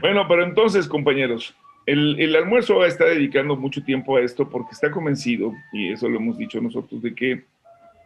Bueno, 0.00 0.24
pero 0.28 0.44
entonces, 0.44 0.86
compañeros, 0.86 1.54
el, 1.84 2.18
el 2.20 2.36
almuerzo 2.36 2.84
está 2.84 3.06
dedicando 3.06 3.56
mucho 3.56 3.82
tiempo 3.82 4.16
a 4.16 4.20
esto 4.20 4.48
porque 4.48 4.70
está 4.70 4.90
convencido, 4.92 5.52
y 5.72 5.92
eso 5.92 6.08
lo 6.08 6.18
hemos 6.18 6.38
dicho 6.38 6.60
nosotros, 6.60 7.02
de 7.02 7.12
que 7.12 7.44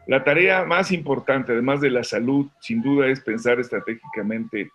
la 0.07 0.23
tarea 0.25 0.65
más 0.65 0.93
importante, 0.93 1.53
además 1.53 1.81
de 1.81 1.91
la 1.91 2.05
salud, 2.05 2.47
sin 2.61 2.83
duda 2.83 3.09
es 3.09 3.21
pensar 3.21 3.59
estratégicamente 3.59 4.71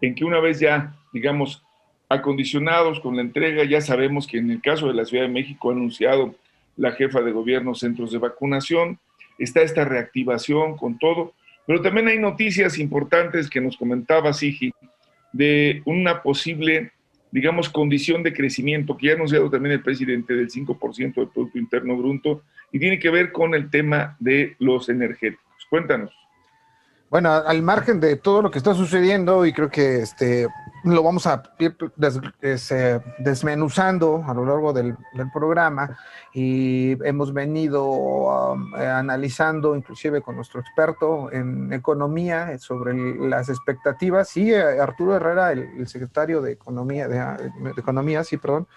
en 0.00 0.14
que 0.14 0.24
una 0.24 0.40
vez 0.40 0.60
ya, 0.60 0.94
digamos, 1.12 1.64
acondicionados 2.08 3.00
con 3.00 3.16
la 3.16 3.22
entrega, 3.22 3.64
ya 3.64 3.80
sabemos 3.80 4.26
que 4.26 4.38
en 4.38 4.50
el 4.50 4.62
caso 4.62 4.88
de 4.88 4.94
la 4.94 5.04
Ciudad 5.04 5.24
de 5.24 5.32
México 5.32 5.70
ha 5.70 5.74
anunciado 5.74 6.34
la 6.76 6.92
jefa 6.92 7.20
de 7.20 7.32
gobierno 7.32 7.74
centros 7.74 8.12
de 8.12 8.18
vacunación, 8.18 8.98
está 9.38 9.62
esta 9.62 9.84
reactivación 9.84 10.76
con 10.76 10.98
todo, 10.98 11.34
pero 11.66 11.82
también 11.82 12.08
hay 12.08 12.18
noticias 12.18 12.78
importantes 12.78 13.50
que 13.50 13.60
nos 13.60 13.76
comentaba 13.76 14.32
Sigi 14.32 14.72
de 15.32 15.82
una 15.84 16.22
posible, 16.22 16.92
digamos, 17.30 17.68
condición 17.68 18.22
de 18.22 18.32
crecimiento 18.32 18.96
que 18.96 19.10
ha 19.10 19.14
anunciado 19.14 19.50
también 19.50 19.74
el 19.74 19.82
presidente 19.82 20.34
del 20.34 20.50
5% 20.50 21.14
del 21.14 21.28
Producto 21.28 21.58
Interno 21.58 21.96
Bruto 21.96 22.42
y 22.72 22.78
tiene 22.78 22.98
que 22.98 23.10
ver 23.10 23.32
con 23.32 23.54
el 23.54 23.70
tema 23.70 24.16
de 24.18 24.56
los 24.58 24.88
energéticos. 24.88 25.44
Cuéntanos. 25.68 26.12
Bueno, 27.10 27.32
al 27.32 27.62
margen 27.62 28.00
de 28.00 28.16
todo 28.16 28.42
lo 28.42 28.50
que 28.50 28.58
está 28.58 28.74
sucediendo, 28.74 29.46
y 29.46 29.52
creo 29.52 29.70
que 29.70 30.00
este, 30.00 30.46
lo 30.84 31.02
vamos 31.02 31.26
a 31.26 31.42
ir 31.58 31.76
desmenuzando 33.18 34.24
a 34.26 34.34
lo 34.34 34.44
largo 34.44 34.72
del, 34.72 34.96
programa, 35.32 35.98
y 36.32 36.96
hemos 37.04 37.32
venido 37.32 37.84
um, 37.84 38.74
eh, 38.74 38.86
analizando, 38.86 39.74
inclusive 39.74 40.22
con 40.22 40.36
nuestro 40.36 40.60
experto 40.60 41.30
en 41.32 41.72
economía, 41.72 42.56
sobre 42.58 42.94
las 42.94 43.48
expectativas. 43.48 44.36
Eh, 44.36 44.80
Arturo 44.80 45.16
Herrera, 45.16 45.52
el, 45.52 45.86
secretario 45.88 46.40
de 46.40 46.52
Economía, 46.52 47.08
de, 47.08 47.18
de 47.18 47.80
Economía, 47.80 48.22
sí, 48.24 48.36
perdón, 48.36 48.68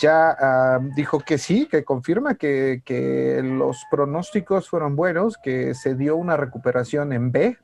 ya 0.00 0.36
ah, 0.38 0.78
dijo 0.94 1.20
que 1.20 1.38
sí, 1.38 1.68
que 1.70 1.84
confirma 1.84 2.34
que, 2.34 2.82
que, 2.84 3.40
los 3.42 3.84
pronósticos 3.90 4.68
fueron 4.68 4.96
buenos, 4.96 5.38
que 5.42 5.74
se 5.74 5.94
dio 5.94 6.16
una 6.16 6.36
recuperación 6.36 7.12
en 7.12 7.32
B, 7.32 7.58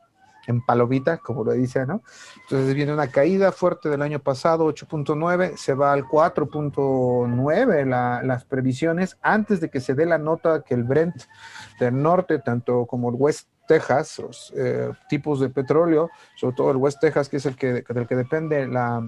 en 0.47 0.65
palomita, 0.65 1.19
como 1.19 1.45
lo 1.45 1.53
dice, 1.53 1.87
¿no? 1.87 2.03
Entonces 2.43 2.75
viene 2.75 2.93
una 2.93 3.09
caída 3.09 3.53
fuerte 3.53 3.89
del 3.89 4.03
año 4.03 4.19
pasado, 4.19 4.67
8.9, 4.67 5.57
se 5.57 5.75
va 5.75 5.93
al 5.93 6.05
4.9 6.05 8.25
las 8.25 8.45
previsiones 8.45 9.19
antes 9.23 9.61
de 9.61 9.71
que 9.71 9.81
se 9.81 9.95
dé 9.95 10.07
la 10.07 10.19
nota 10.19 10.63
que 10.63 10.75
el 10.75 10.85
Brent 10.85 11.15
del 11.79 12.03
norte, 12.03 12.39
tanto 12.39 12.87
como 12.87 13.11
el 13.11 13.17
West 13.17 13.49
Texas, 13.67 14.19
los 14.19 14.53
eh, 14.57 14.91
tipos 15.09 15.41
de 15.41 15.49
petróleo, 15.49 16.11
sobre 16.37 16.57
todo 16.57 16.71
el 16.73 16.77
West 16.77 17.01
Texas, 17.01 17.29
que 17.29 17.37
es 17.37 17.47
el 17.47 17.57
que, 17.57 17.83
del 17.83 18.07
que 18.07 18.17
depende 18.17 18.67
la 18.67 19.03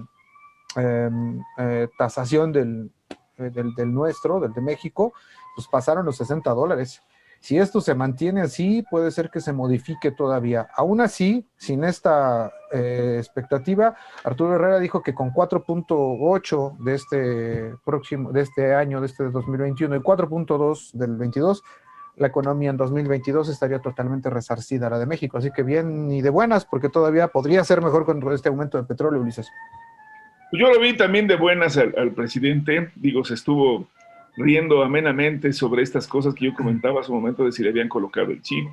em, 0.75 1.41
eh, 1.57 1.87
tasación 1.97 2.51
del, 2.51 2.91
eh, 3.37 3.51
del, 3.53 3.93
nuestro, 3.93 4.39
del 4.39 4.53
de 4.53 4.61
México, 4.61 5.13
pues 5.55 5.67
pasaron 5.67 6.05
los 6.05 6.17
60 6.17 6.49
dólares. 6.51 7.01
Si 7.45 7.59
esto 7.59 7.79
se 7.79 7.93
mantiene 7.93 8.41
así, 8.41 8.83
puede 8.89 9.11
ser 9.11 9.29
que 9.29 9.39
se 9.39 9.53
modifique 9.53 10.09
todavía. 10.09 10.67
Aún 10.75 10.99
así, 10.99 11.45
sin 11.57 11.83
esta 11.83 12.51
eh, 12.73 13.17
expectativa, 13.19 13.95
Arturo 14.23 14.55
Herrera 14.55 14.79
dijo 14.79 15.03
que 15.03 15.13
con 15.13 15.29
4.8 15.29 16.77
de 16.79 16.95
este 16.95 17.75
próximo, 17.85 18.31
de 18.31 18.41
este 18.41 18.73
año, 18.73 18.99
de 18.99 19.05
este 19.05 19.25
2021 19.25 19.95
y 19.95 19.99
4.2 19.99 20.93
del 20.93 21.17
22, 21.17 21.63
la 22.15 22.25
economía 22.25 22.71
en 22.71 22.77
2022 22.77 23.49
estaría 23.49 23.77
totalmente 23.77 24.31
resarcida 24.31 24.89
la 24.89 24.97
de 24.97 25.05
México. 25.05 25.37
Así 25.37 25.51
que 25.51 25.61
bien 25.61 26.09
y 26.09 26.23
de 26.23 26.31
buenas, 26.31 26.65
porque 26.65 26.89
todavía 26.89 27.27
podría 27.27 27.63
ser 27.63 27.79
mejor 27.83 28.05
con 28.05 28.27
este 28.33 28.49
aumento 28.49 28.79
de 28.79 28.85
petróleo, 28.85 29.21
Ulises. 29.21 29.51
Pues 30.49 30.59
yo 30.59 30.73
lo 30.73 30.79
vi 30.79 30.97
también 30.97 31.27
de 31.27 31.35
buenas 31.35 31.77
al, 31.77 32.11
presidente, 32.13 32.91
digo, 32.95 33.23
se 33.23 33.35
estuvo 33.35 33.87
riendo 34.37 34.83
amenamente 34.83 35.53
sobre 35.53 35.83
estas 35.83 36.07
cosas 36.07 36.33
que 36.33 36.45
yo 36.45 36.53
comentaba 36.53 37.01
hace 37.01 37.11
un 37.11 37.19
momento 37.19 37.45
de 37.45 37.51
si 37.51 37.63
le 37.63 37.69
habían 37.69 37.89
colocado 37.89 38.31
el 38.31 38.41
chip. 38.41 38.67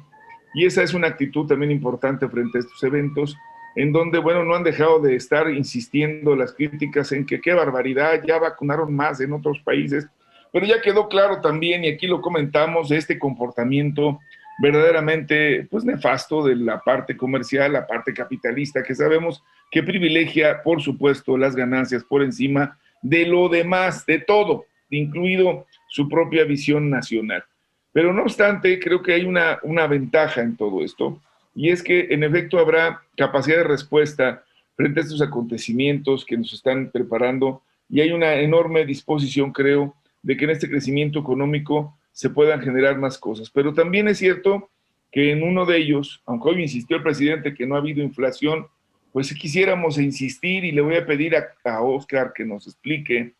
Y 0.54 0.66
esa 0.66 0.82
es 0.82 0.92
una 0.94 1.08
actitud 1.08 1.46
también 1.46 1.70
importante 1.70 2.28
frente 2.28 2.58
a 2.58 2.60
estos 2.60 2.82
eventos, 2.82 3.36
en 3.74 3.92
donde, 3.92 4.18
bueno, 4.18 4.44
no 4.44 4.54
han 4.54 4.64
dejado 4.64 5.00
de 5.00 5.16
estar 5.16 5.48
insistiendo 5.50 6.36
las 6.36 6.52
críticas 6.52 7.10
en 7.12 7.24
que 7.24 7.40
qué 7.40 7.54
barbaridad, 7.54 8.22
ya 8.26 8.38
vacunaron 8.38 8.94
más 8.94 9.20
en 9.20 9.32
otros 9.32 9.60
países, 9.60 10.06
pero 10.52 10.66
ya 10.66 10.82
quedó 10.82 11.08
claro 11.08 11.40
también, 11.40 11.84
y 11.84 11.88
aquí 11.88 12.06
lo 12.06 12.20
comentamos, 12.20 12.90
este 12.90 13.18
comportamiento 13.18 14.20
verdaderamente 14.60 15.66
pues 15.70 15.84
nefasto 15.84 16.44
de 16.44 16.54
la 16.56 16.80
parte 16.80 17.16
comercial, 17.16 17.72
la 17.72 17.86
parte 17.86 18.12
capitalista, 18.12 18.82
que 18.82 18.94
sabemos 18.94 19.42
que 19.70 19.82
privilegia, 19.82 20.62
por 20.62 20.82
supuesto, 20.82 21.38
las 21.38 21.56
ganancias 21.56 22.04
por 22.04 22.22
encima 22.22 22.78
de 23.00 23.24
lo 23.26 23.48
demás, 23.48 24.04
de 24.04 24.18
todo, 24.18 24.66
incluido 24.96 25.66
su 25.88 26.08
propia 26.08 26.44
visión 26.44 26.90
nacional. 26.90 27.44
Pero 27.92 28.12
no 28.12 28.22
obstante, 28.22 28.78
creo 28.80 29.02
que 29.02 29.12
hay 29.12 29.24
una, 29.24 29.58
una 29.62 29.86
ventaja 29.86 30.40
en 30.40 30.56
todo 30.56 30.82
esto, 30.84 31.20
y 31.54 31.70
es 31.70 31.82
que 31.82 32.08
en 32.10 32.24
efecto 32.24 32.58
habrá 32.58 33.02
capacidad 33.16 33.58
de 33.58 33.64
respuesta 33.64 34.42
frente 34.76 35.00
a 35.00 35.02
estos 35.02 35.20
acontecimientos 35.20 36.24
que 36.24 36.36
nos 36.36 36.52
están 36.52 36.90
preparando, 36.90 37.62
y 37.88 38.00
hay 38.00 38.12
una 38.12 38.34
enorme 38.34 38.86
disposición, 38.86 39.52
creo, 39.52 39.94
de 40.22 40.36
que 40.36 40.44
en 40.44 40.50
este 40.50 40.70
crecimiento 40.70 41.18
económico 41.18 41.98
se 42.12 42.30
puedan 42.30 42.60
generar 42.60 42.98
más 42.98 43.18
cosas. 43.18 43.50
Pero 43.50 43.74
también 43.74 44.08
es 44.08 44.18
cierto 44.18 44.70
que 45.10 45.32
en 45.32 45.42
uno 45.42 45.66
de 45.66 45.76
ellos, 45.76 46.22
aunque 46.24 46.48
hoy 46.48 46.62
insistió 46.62 46.96
el 46.96 47.02
presidente 47.02 47.54
que 47.54 47.66
no 47.66 47.74
ha 47.74 47.78
habido 47.78 48.02
inflación, 48.02 48.66
pues 49.12 49.26
si 49.26 49.34
quisiéramos 49.34 49.98
insistir 49.98 50.64
y 50.64 50.72
le 50.72 50.80
voy 50.80 50.96
a 50.96 51.06
pedir 51.06 51.36
a, 51.36 51.82
Oscar 51.82 52.32
que 52.34 52.44
nos 52.44 52.66
explique, 52.66 53.34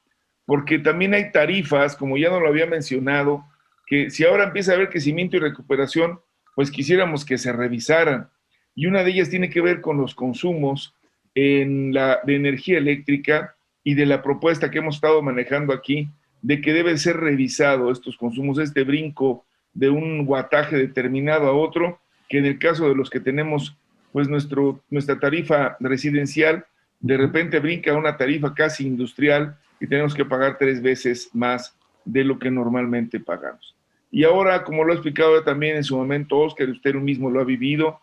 porque 0.46 0.78
también 0.78 1.14
hay 1.14 1.30
tarifas, 1.32 1.96
como 1.96 2.16
ya 2.16 2.30
no 2.30 2.40
lo 2.40 2.48
había 2.48 2.66
mencionado, 2.66 3.44
que 3.86 4.10
si 4.10 4.24
ahora 4.24 4.44
empieza 4.44 4.72
a 4.72 4.74
haber 4.76 4.90
crecimiento 4.90 5.36
y 5.36 5.40
recuperación, 5.40 6.20
pues 6.54 6.70
quisiéramos 6.70 7.24
que 7.24 7.38
se 7.38 7.52
revisaran. 7.52 8.28
Y 8.74 8.86
una 8.86 9.04
de 9.04 9.10
ellas 9.10 9.30
tiene 9.30 9.50
que 9.50 9.60
ver 9.60 9.80
con 9.80 9.98
los 9.98 10.14
consumos 10.14 10.94
en 11.34 11.92
la, 11.92 12.20
de 12.24 12.36
energía 12.36 12.78
eléctrica 12.78 13.54
y 13.84 13.94
de 13.94 14.06
la 14.06 14.22
propuesta 14.22 14.70
que 14.70 14.78
hemos 14.78 14.96
estado 14.96 15.22
manejando 15.22 15.72
aquí 15.72 16.08
de 16.42 16.60
que 16.60 16.72
deben 16.72 16.98
ser 16.98 17.16
revisados 17.18 17.98
estos 17.98 18.16
consumos, 18.16 18.58
este 18.58 18.84
brinco 18.84 19.44
de 19.72 19.88
un 19.88 20.26
guataje 20.26 20.76
determinado 20.76 21.46
a 21.46 21.52
otro, 21.52 22.00
que 22.28 22.38
en 22.38 22.46
el 22.46 22.58
caso 22.58 22.88
de 22.88 22.94
los 22.94 23.08
que 23.08 23.20
tenemos 23.20 23.76
pues 24.12 24.28
nuestro, 24.28 24.82
nuestra 24.90 25.18
tarifa 25.18 25.76
residencial, 25.80 26.66
de 27.00 27.16
repente 27.16 27.60
brinca 27.60 27.94
una 27.94 28.16
tarifa 28.16 28.54
casi 28.54 28.86
industrial 28.86 29.56
y 29.82 29.88
tenemos 29.88 30.14
que 30.14 30.24
pagar 30.24 30.58
tres 30.58 30.80
veces 30.80 31.28
más 31.32 31.76
de 32.04 32.22
lo 32.22 32.38
que 32.38 32.52
normalmente 32.52 33.18
pagamos. 33.18 33.74
Y 34.12 34.22
ahora, 34.22 34.62
como 34.62 34.84
lo 34.84 34.92
ha 34.92 34.94
explicado 34.94 35.42
también 35.42 35.74
en 35.74 35.82
su 35.82 35.96
momento 35.96 36.38
Oscar, 36.38 36.68
usted 36.68 36.94
mismo 36.94 37.28
lo 37.28 37.40
ha 37.40 37.44
vivido, 37.44 37.98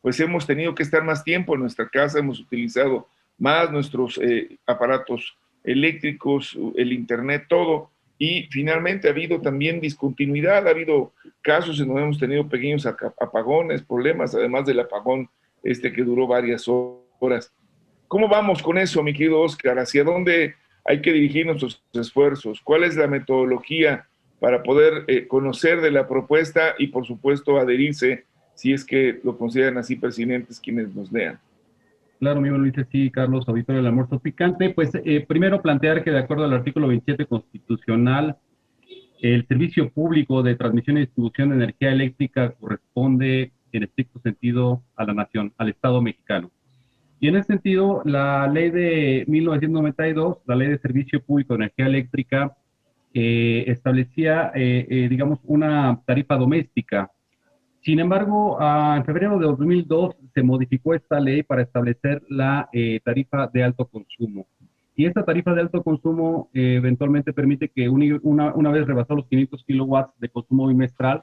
pues 0.00 0.20
hemos 0.20 0.46
tenido 0.46 0.76
que 0.76 0.84
estar 0.84 1.02
más 1.02 1.24
tiempo 1.24 1.54
en 1.54 1.62
nuestra 1.62 1.88
casa, 1.88 2.20
hemos 2.20 2.38
utilizado 2.38 3.08
más 3.36 3.68
nuestros 3.72 4.16
eh, 4.22 4.58
aparatos 4.64 5.36
eléctricos, 5.64 6.56
el 6.76 6.92
Internet, 6.92 7.46
todo. 7.48 7.90
Y 8.16 8.44
finalmente 8.52 9.08
ha 9.08 9.10
habido 9.10 9.40
también 9.40 9.80
discontinuidad, 9.80 10.68
ha 10.68 10.70
habido 10.70 11.14
casos 11.42 11.80
en 11.80 11.88
donde 11.88 12.02
hemos 12.02 12.18
tenido 12.20 12.48
pequeños 12.48 12.86
apagones, 12.86 13.82
problemas, 13.82 14.36
además 14.36 14.66
del 14.66 14.78
apagón 14.78 15.28
este 15.64 15.92
que 15.92 16.04
duró 16.04 16.28
varias 16.28 16.66
horas. 17.18 17.52
¿Cómo 18.06 18.28
vamos 18.28 18.62
con 18.62 18.78
eso, 18.78 19.02
mi 19.02 19.12
querido 19.12 19.40
Oscar? 19.40 19.80
¿Hacia 19.80 20.04
dónde 20.04 20.54
hay 20.84 21.00
que 21.00 21.12
dirigir 21.12 21.46
nuestros 21.46 21.82
esfuerzos? 21.92 22.60
¿Cuál 22.62 22.84
es 22.84 22.96
la 22.96 23.06
metodología 23.06 24.06
para 24.40 24.62
poder 24.62 25.04
eh, 25.08 25.26
conocer 25.26 25.80
de 25.80 25.90
la 25.90 26.06
propuesta 26.06 26.74
y, 26.78 26.88
por 26.88 27.06
supuesto, 27.06 27.58
adherirse 27.58 28.24
si 28.54 28.72
es 28.72 28.84
que 28.84 29.20
lo 29.24 29.36
consideran 29.38 29.78
así 29.78 29.96
presidentes 29.96 30.60
quienes 30.60 30.94
nos 30.94 31.10
lean? 31.10 31.38
Claro, 32.20 32.38
amigo 32.38 32.56
Luis, 32.56 32.74
sí, 32.90 33.10
Carlos, 33.10 33.48
auditorio 33.48 33.82
del 33.82 33.88
almuerzo 33.88 34.18
picante. 34.18 34.70
Pues 34.70 34.90
eh, 34.94 35.24
primero 35.26 35.60
plantear 35.60 36.04
que 36.04 36.10
de 36.10 36.18
acuerdo 36.18 36.44
al 36.44 36.54
artículo 36.54 36.88
27 36.88 37.26
constitucional, 37.26 38.36
el 39.20 39.46
servicio 39.46 39.90
público 39.90 40.42
de 40.42 40.54
transmisión 40.54 40.96
y 40.96 41.00
distribución 41.00 41.50
de 41.50 41.56
energía 41.56 41.92
eléctrica 41.92 42.52
corresponde 42.52 43.52
en 43.72 43.82
estricto 43.82 44.20
sentido 44.20 44.82
a 44.96 45.04
la 45.04 45.14
nación, 45.14 45.52
al 45.58 45.70
Estado 45.70 46.00
mexicano. 46.00 46.50
Y 47.24 47.28
en 47.28 47.36
ese 47.36 47.54
sentido, 47.54 48.02
la 48.04 48.46
ley 48.48 48.68
de 48.68 49.24
1992, 49.26 50.42
la 50.44 50.56
ley 50.56 50.68
de 50.68 50.76
servicio 50.76 51.22
público 51.22 51.54
de 51.54 51.64
energía 51.64 51.86
eléctrica, 51.86 52.54
eh, 53.14 53.64
establecía, 53.66 54.52
eh, 54.54 54.86
eh, 54.90 55.08
digamos, 55.08 55.38
una 55.44 56.02
tarifa 56.04 56.36
doméstica. 56.36 57.10
Sin 57.80 57.98
embargo, 57.98 58.58
en 58.60 59.06
febrero 59.06 59.38
de 59.38 59.46
2002 59.46 60.16
se 60.34 60.42
modificó 60.42 60.92
esta 60.92 61.18
ley 61.18 61.42
para 61.42 61.62
establecer 61.62 62.22
la 62.28 62.68
tarifa 63.02 63.46
de 63.46 63.62
alto 63.64 63.86
consumo. 63.86 64.46
Y 64.94 65.06
esta 65.06 65.24
tarifa 65.24 65.54
de 65.54 65.62
alto 65.62 65.82
consumo 65.82 66.50
eventualmente 66.52 67.32
permite 67.32 67.70
que 67.70 67.88
una, 67.88 68.52
una, 68.54 68.70
vez 68.70 68.86
rebasado 68.86 69.16
los 69.16 69.28
500 69.28 69.64
kilowatts 69.64 70.12
de 70.20 70.28
consumo 70.28 70.68
bimestral, 70.68 71.22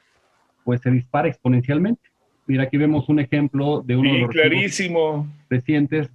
pues 0.64 0.82
se 0.82 0.90
dispara 0.90 1.28
exponencialmente. 1.28 2.11
Mira, 2.48 2.64
aquí 2.64 2.78
vemos 2.78 3.08
un 3.10 3.20
ejemplo 3.20 3.84
de 3.86 3.96
uno 3.96 4.14
de 4.14 4.20
los 4.20 4.32
clarísimo. 4.32 5.28
recientes. 5.50 6.10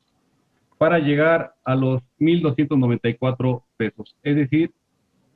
para 0.78 1.00
llegar 1.00 1.56
a 1.64 1.74
los 1.76 2.02
1.294 2.20 3.64
pesos. 3.78 4.18
Es 4.24 4.36
decir, 4.36 4.74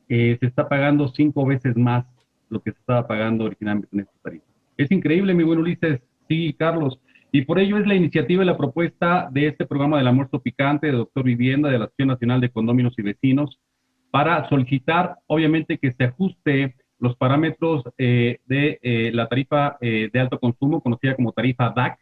se 0.09 0.37
está 0.41 0.67
pagando 0.67 1.07
cinco 1.09 1.45
veces 1.45 1.77
más 1.77 2.05
lo 2.49 2.61
que 2.61 2.71
se 2.71 2.79
estaba 2.79 3.07
pagando 3.07 3.45
originalmente 3.45 3.89
en 3.93 4.01
esta 4.01 4.17
tarifa. 4.23 4.45
Es 4.75 4.91
increíble, 4.91 5.33
mi 5.33 5.43
buen 5.43 5.59
Ulises, 5.59 6.01
sí, 6.27 6.55
Carlos, 6.57 6.99
y 7.31 7.43
por 7.43 7.59
ello 7.59 7.77
es 7.77 7.85
la 7.85 7.95
iniciativa 7.95 8.43
y 8.43 8.45
la 8.45 8.57
propuesta 8.57 9.29
de 9.31 9.47
este 9.47 9.65
programa 9.65 9.97
del 9.97 10.07
almuerzo 10.07 10.41
picante 10.41 10.87
de 10.87 10.93
Doctor 10.93 11.23
Vivienda 11.23 11.69
de 11.69 11.77
la 11.77 11.85
Acción 11.85 12.07
Nacional 12.07 12.41
de 12.41 12.49
Condóminos 12.49 12.93
y 12.97 13.03
Vecinos 13.03 13.59
para 14.09 14.49
solicitar, 14.49 15.17
obviamente, 15.27 15.77
que 15.77 15.93
se 15.93 16.05
ajuste 16.05 16.75
los 16.97 17.15
parámetros 17.15 17.83
eh, 17.97 18.39
de 18.45 18.79
eh, 18.81 19.11
la 19.13 19.27
tarifa 19.27 19.77
eh, 19.79 20.09
de 20.11 20.19
alto 20.19 20.39
consumo, 20.39 20.81
conocida 20.81 21.15
como 21.15 21.31
tarifa 21.31 21.71
DAC, 21.75 21.99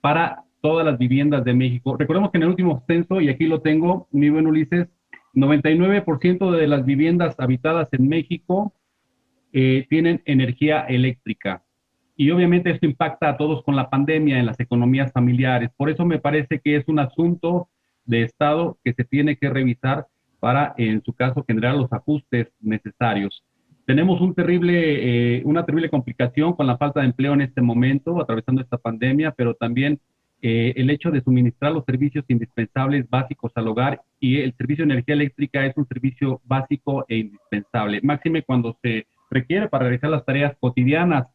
para 0.00 0.44
todas 0.62 0.86
las 0.86 0.98
viviendas 0.98 1.44
de 1.44 1.52
México. 1.54 1.96
Recordemos 1.96 2.30
que 2.30 2.38
en 2.38 2.44
el 2.44 2.48
último 2.48 2.82
censo, 2.86 3.20
y 3.20 3.28
aquí 3.28 3.46
lo 3.46 3.60
tengo, 3.60 4.08
mi 4.10 4.30
buen 4.30 4.46
Ulises, 4.46 4.88
99% 5.34 6.50
de 6.50 6.66
las 6.66 6.84
viviendas 6.84 7.34
habitadas 7.38 7.88
en 7.92 8.08
México 8.08 8.72
eh, 9.52 9.86
tienen 9.88 10.22
energía 10.24 10.80
eléctrica. 10.82 11.62
Y 12.16 12.30
obviamente 12.30 12.70
esto 12.70 12.86
impacta 12.86 13.28
a 13.30 13.36
todos 13.36 13.62
con 13.62 13.76
la 13.76 13.88
pandemia 13.88 14.38
en 14.38 14.46
las 14.46 14.58
economías 14.58 15.12
familiares. 15.12 15.70
Por 15.76 15.88
eso 15.88 16.04
me 16.04 16.18
parece 16.18 16.58
que 16.58 16.76
es 16.76 16.88
un 16.88 16.98
asunto 16.98 17.68
de 18.04 18.22
Estado 18.22 18.78
que 18.82 18.92
se 18.92 19.04
tiene 19.04 19.36
que 19.36 19.48
revisar 19.48 20.06
para, 20.40 20.74
en 20.78 21.02
su 21.04 21.12
caso, 21.12 21.44
generar 21.46 21.76
los 21.76 21.92
ajustes 21.92 22.48
necesarios. 22.60 23.44
Tenemos 23.86 24.20
un 24.20 24.34
terrible, 24.34 25.38
eh, 25.38 25.42
una 25.44 25.64
terrible 25.64 25.88
complicación 25.88 26.54
con 26.54 26.66
la 26.66 26.76
falta 26.76 27.00
de 27.00 27.06
empleo 27.06 27.34
en 27.34 27.40
este 27.40 27.62
momento, 27.62 28.20
atravesando 28.20 28.60
esta 28.60 28.76
pandemia, 28.76 29.32
pero 29.32 29.54
también 29.54 30.00
eh, 30.40 30.72
el 30.76 30.90
hecho 30.90 31.10
de 31.10 31.20
suministrar 31.20 31.72
los 31.72 31.84
servicios 31.84 32.24
indispensables 32.28 33.08
básicos 33.10 33.50
al 33.56 33.68
hogar 33.68 34.02
y 34.20 34.38
el 34.38 34.54
servicio 34.54 34.86
de 34.86 34.92
energía 34.92 35.14
eléctrica 35.14 35.66
es 35.66 35.76
un 35.76 35.86
servicio 35.88 36.40
básico 36.44 37.04
e 37.08 37.16
indispensable, 37.16 38.00
máxime 38.02 38.42
cuando 38.42 38.76
se 38.80 39.06
requiere 39.30 39.68
para 39.68 39.84
realizar 39.84 40.10
las 40.10 40.24
tareas 40.24 40.56
cotidianas 40.60 41.26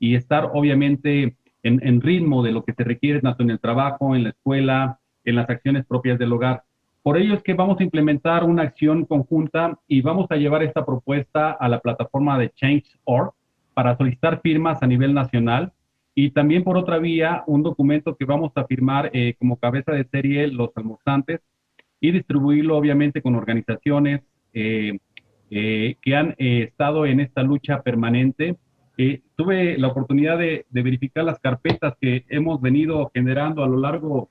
y 0.00 0.16
estar 0.16 0.50
obviamente 0.52 1.36
en, 1.62 1.86
en 1.86 2.00
ritmo 2.00 2.42
de 2.42 2.52
lo 2.52 2.64
que 2.64 2.72
se 2.72 2.84
requiere 2.84 3.20
tanto 3.20 3.42
en 3.42 3.50
el 3.50 3.60
trabajo, 3.60 4.16
en 4.16 4.24
la 4.24 4.30
escuela, 4.30 4.98
en 5.24 5.36
las 5.36 5.48
acciones 5.48 5.86
propias 5.86 6.18
del 6.18 6.32
hogar. 6.32 6.64
Por 7.02 7.16
ello 7.16 7.34
es 7.34 7.42
que 7.42 7.54
vamos 7.54 7.78
a 7.78 7.84
implementar 7.84 8.44
una 8.44 8.62
acción 8.62 9.04
conjunta 9.04 9.78
y 9.86 10.02
vamos 10.02 10.26
a 10.30 10.36
llevar 10.36 10.62
esta 10.62 10.84
propuesta 10.84 11.52
a 11.52 11.68
la 11.68 11.80
plataforma 11.80 12.38
de 12.38 12.50
Change.org 12.50 13.32
para 13.72 13.96
solicitar 13.96 14.40
firmas 14.40 14.82
a 14.82 14.86
nivel 14.86 15.14
nacional 15.14 15.72
y 16.20 16.32
también 16.32 16.64
por 16.64 16.76
otra 16.76 16.98
vía, 16.98 17.44
un 17.46 17.62
documento 17.62 18.16
que 18.16 18.24
vamos 18.24 18.50
a 18.56 18.64
firmar 18.64 19.08
eh, 19.12 19.34
como 19.38 19.56
cabeza 19.56 19.92
de 19.92 20.02
serie 20.02 20.48
los 20.48 20.70
almorzantes 20.74 21.42
y 22.00 22.10
distribuirlo 22.10 22.76
obviamente 22.76 23.22
con 23.22 23.36
organizaciones 23.36 24.22
eh, 24.52 24.98
eh, 25.48 25.94
que 26.02 26.16
han 26.16 26.34
estado 26.36 27.06
en 27.06 27.20
esta 27.20 27.44
lucha 27.44 27.82
permanente. 27.82 28.56
tuve 29.36 29.78
la 29.78 29.86
oportunidad 29.86 30.38
de, 30.38 30.66
verificar 30.70 31.22
las 31.22 31.38
carpetas 31.38 31.94
que 32.00 32.24
hemos 32.30 32.60
venido 32.60 33.12
generando 33.14 33.62
a 33.62 33.68
lo 33.68 33.76
largo 33.76 34.28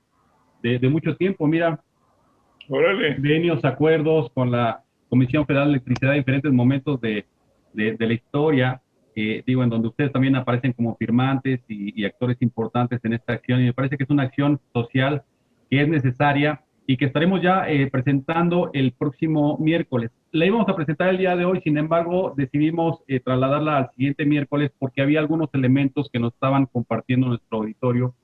de, 0.62 0.86
mucho 0.90 1.16
tiempo. 1.16 1.46
Mira, 1.46 1.82
Órale. 2.68 3.16
venios 3.18 3.64
acuerdos 3.64 4.30
con 4.34 4.50
la 4.50 4.84
Comisión 5.08 5.46
Federal 5.46 5.68
de 5.68 5.78
Electricidad 5.78 6.12
en 6.12 6.20
diferentes 6.20 6.52
momentos 6.52 7.00
de, 7.00 7.24
de 7.72 7.96
la 7.98 8.12
historia 8.12 8.82
digo, 9.46 9.62
en 9.62 9.70
donde 9.70 9.88
ustedes 9.88 10.12
también 10.12 10.36
aparecen 10.36 10.72
como 10.72 10.96
firmantes 10.96 11.60
y, 11.68 12.04
actores 12.04 12.36
importantes 12.40 13.00
en 13.04 13.14
esta 13.14 13.32
acción. 13.34 13.60
Y 13.60 13.64
me 13.64 13.72
parece 13.72 13.96
que 13.96 14.04
es 14.04 14.10
una 14.10 14.24
acción 14.24 14.60
social 14.72 15.22
que 15.70 15.82
es 15.82 15.88
necesaria 15.88 16.62
y 16.86 16.96
que 16.96 17.04
estaremos 17.04 17.42
ya 17.42 17.68
eh, 17.68 17.88
presentando 17.90 18.70
el 18.72 18.92
próximo 18.92 19.58
miércoles. 19.58 20.10
La 20.32 20.46
íbamos 20.46 20.68
a 20.68 20.76
presentar 20.76 21.08
el 21.08 21.18
día 21.18 21.36
de 21.36 21.44
hoy, 21.44 21.60
sin 21.62 21.76
embargo, 21.76 22.32
decidimos 22.36 23.02
eh, 23.08 23.20
trasladarla 23.20 23.76
al 23.76 23.90
siguiente 23.90 24.24
miércoles 24.24 24.70
porque 24.78 25.02
había 25.02 25.20
algunos 25.20 25.50
elementos 25.52 26.08
que 26.10 26.18
nos 26.18 26.32
estaban 26.32 26.66
compartiendo 26.66 27.28
nuestro 27.28 27.58
auditorio 27.58 28.14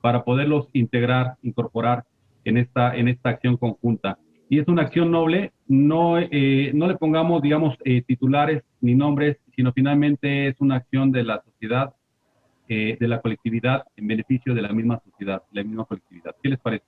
para 0.00 0.24
poderlos 0.24 0.68
integrar, 0.72 1.34
incorporar 1.42 2.04
en 2.44 2.58
esta, 2.58 2.96
en 2.96 3.08
esta 3.08 3.30
acción 3.30 3.56
conjunta. 3.56 4.18
Y 4.54 4.60
es 4.60 4.68
una 4.68 4.82
acción 4.82 5.10
noble, 5.10 5.50
no, 5.66 6.16
eh, 6.16 6.70
no 6.74 6.86
le 6.86 6.94
pongamos, 6.94 7.42
digamos, 7.42 7.76
titulares 8.06 8.62
ni 8.80 8.94
nombres, 8.94 9.36
sino 9.56 9.72
finalmente 9.72 10.46
es 10.46 10.54
una 10.60 10.76
acción 10.76 11.10
de 11.10 11.24
la 11.24 11.42
sociedad, 11.42 11.92
eh, 12.68 12.96
de 13.00 13.08
la 13.08 13.20
colectividad, 13.20 13.82
en 13.96 14.06
beneficio 14.06 14.54
de 14.54 14.62
la 14.62 14.68
misma 14.68 15.02
sociedad, 15.04 15.42
la 15.50 15.64
misma 15.64 15.84
colectividad. 15.86 16.36
¿Qué 16.40 16.50
les 16.50 16.60
parece? 16.60 16.84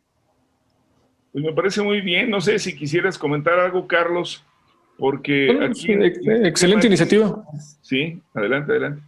Pues 1.33 1.45
me 1.45 1.53
parece 1.53 1.83
muy 1.83 2.03
bien. 2.03 2.31
No 2.31 2.41
sé 2.41 2.61
si 2.61 2.77
quisieras 2.77 3.19
comentar 3.19 3.59
algo, 3.59 3.89
Carlos, 3.89 4.45
porque... 4.97 5.49
excelente 6.45 6.87
iniciativa. 6.87 7.43
Sí, 7.83 8.23
adelante, 8.33 8.71
adelante. 8.71 9.03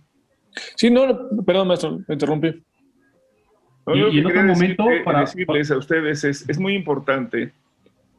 Sí, 0.75 0.91
no, 0.91 1.29
perdón, 1.47 1.69
maestro, 1.69 2.01
me 2.09 2.15
interrumpí. 2.15 2.61
y, 3.95 4.19
en 4.19 4.27
otro 4.27 4.43
momento, 4.43 4.85
para 5.05 5.21
decirles 5.21 5.71
a 5.71 5.77
ustedes, 5.77 6.25
es, 6.25 6.49
es 6.49 6.59
muy 6.59 6.75
importante 6.75 7.53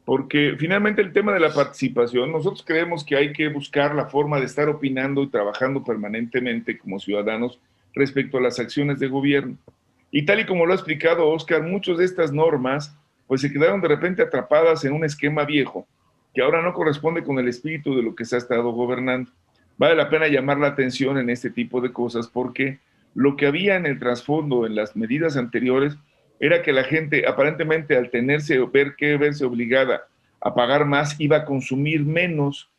porque 0.04 0.56
finalmente 0.58 1.02
el 1.02 1.12
tema 1.12 1.32
de 1.32 1.40
la 1.40 1.52
participación, 1.52 2.32
nosotros 2.32 2.64
creemos 2.66 3.04
que 3.04 3.16
hay 3.16 3.32
que 3.32 3.48
buscar 3.48 3.94
la 3.94 4.06
forma 4.06 4.38
de 4.38 4.46
estar 4.46 4.68
opinando 4.68 5.22
y 5.22 5.28
trabajando 5.28 5.84
permanentemente 5.84 6.78
como 6.78 6.98
ciudadanos 6.98 7.60
respecto 7.94 8.38
a 8.38 8.40
las 8.40 8.58
acciones 8.58 8.98
de 8.98 9.08
gobierno. 9.08 9.56
Y 10.10 10.24
tal 10.24 10.40
y 10.40 10.46
como 10.46 10.66
lo 10.66 10.72
ha 10.72 10.76
explicado 10.76 11.28
Oscar, 11.28 11.62
muchas 11.62 11.98
de 11.98 12.04
estas 12.04 12.32
normas 12.32 12.96
pues 13.26 13.42
se 13.42 13.52
quedaron 13.52 13.80
de 13.80 13.86
repente 13.86 14.22
atrapadas 14.22 14.84
en 14.84 14.92
un 14.92 15.04
esquema 15.04 15.44
viejo, 15.44 15.86
que 16.34 16.42
ahora 16.42 16.62
no 16.62 16.74
corresponde 16.74 17.22
con 17.22 17.38
el 17.38 17.46
espíritu 17.46 17.94
de 17.94 18.02
lo 18.02 18.16
que 18.16 18.24
se 18.24 18.34
ha 18.34 18.38
estado 18.38 18.72
gobernando. 18.72 19.30
Vale 19.78 19.94
la 19.94 20.10
pena 20.10 20.26
llamar 20.26 20.58
la 20.58 20.66
atención 20.66 21.16
en 21.16 21.30
este 21.30 21.48
tipo 21.48 21.80
de 21.80 21.92
cosas 21.92 22.26
porque 22.26 22.80
lo 23.14 23.36
que 23.36 23.46
había 23.46 23.76
en 23.76 23.86
el 23.86 24.00
trasfondo 24.00 24.66
en 24.66 24.74
las 24.74 24.96
medidas 24.96 25.36
anteriores 25.36 25.96
era 26.40 26.62
que 26.62 26.72
la 26.72 26.84
gente 26.84 27.26
aparentemente 27.26 27.96
al 27.96 28.10
tenerse 28.10 28.58
ver 28.72 28.96
que 28.96 29.18
verse 29.18 29.44
obligada 29.44 30.08
a 30.40 30.54
pagar 30.54 30.86
más 30.86 31.20
iba 31.20 31.36
a 31.36 31.44
consumir 31.44 32.02
menos 32.02 32.70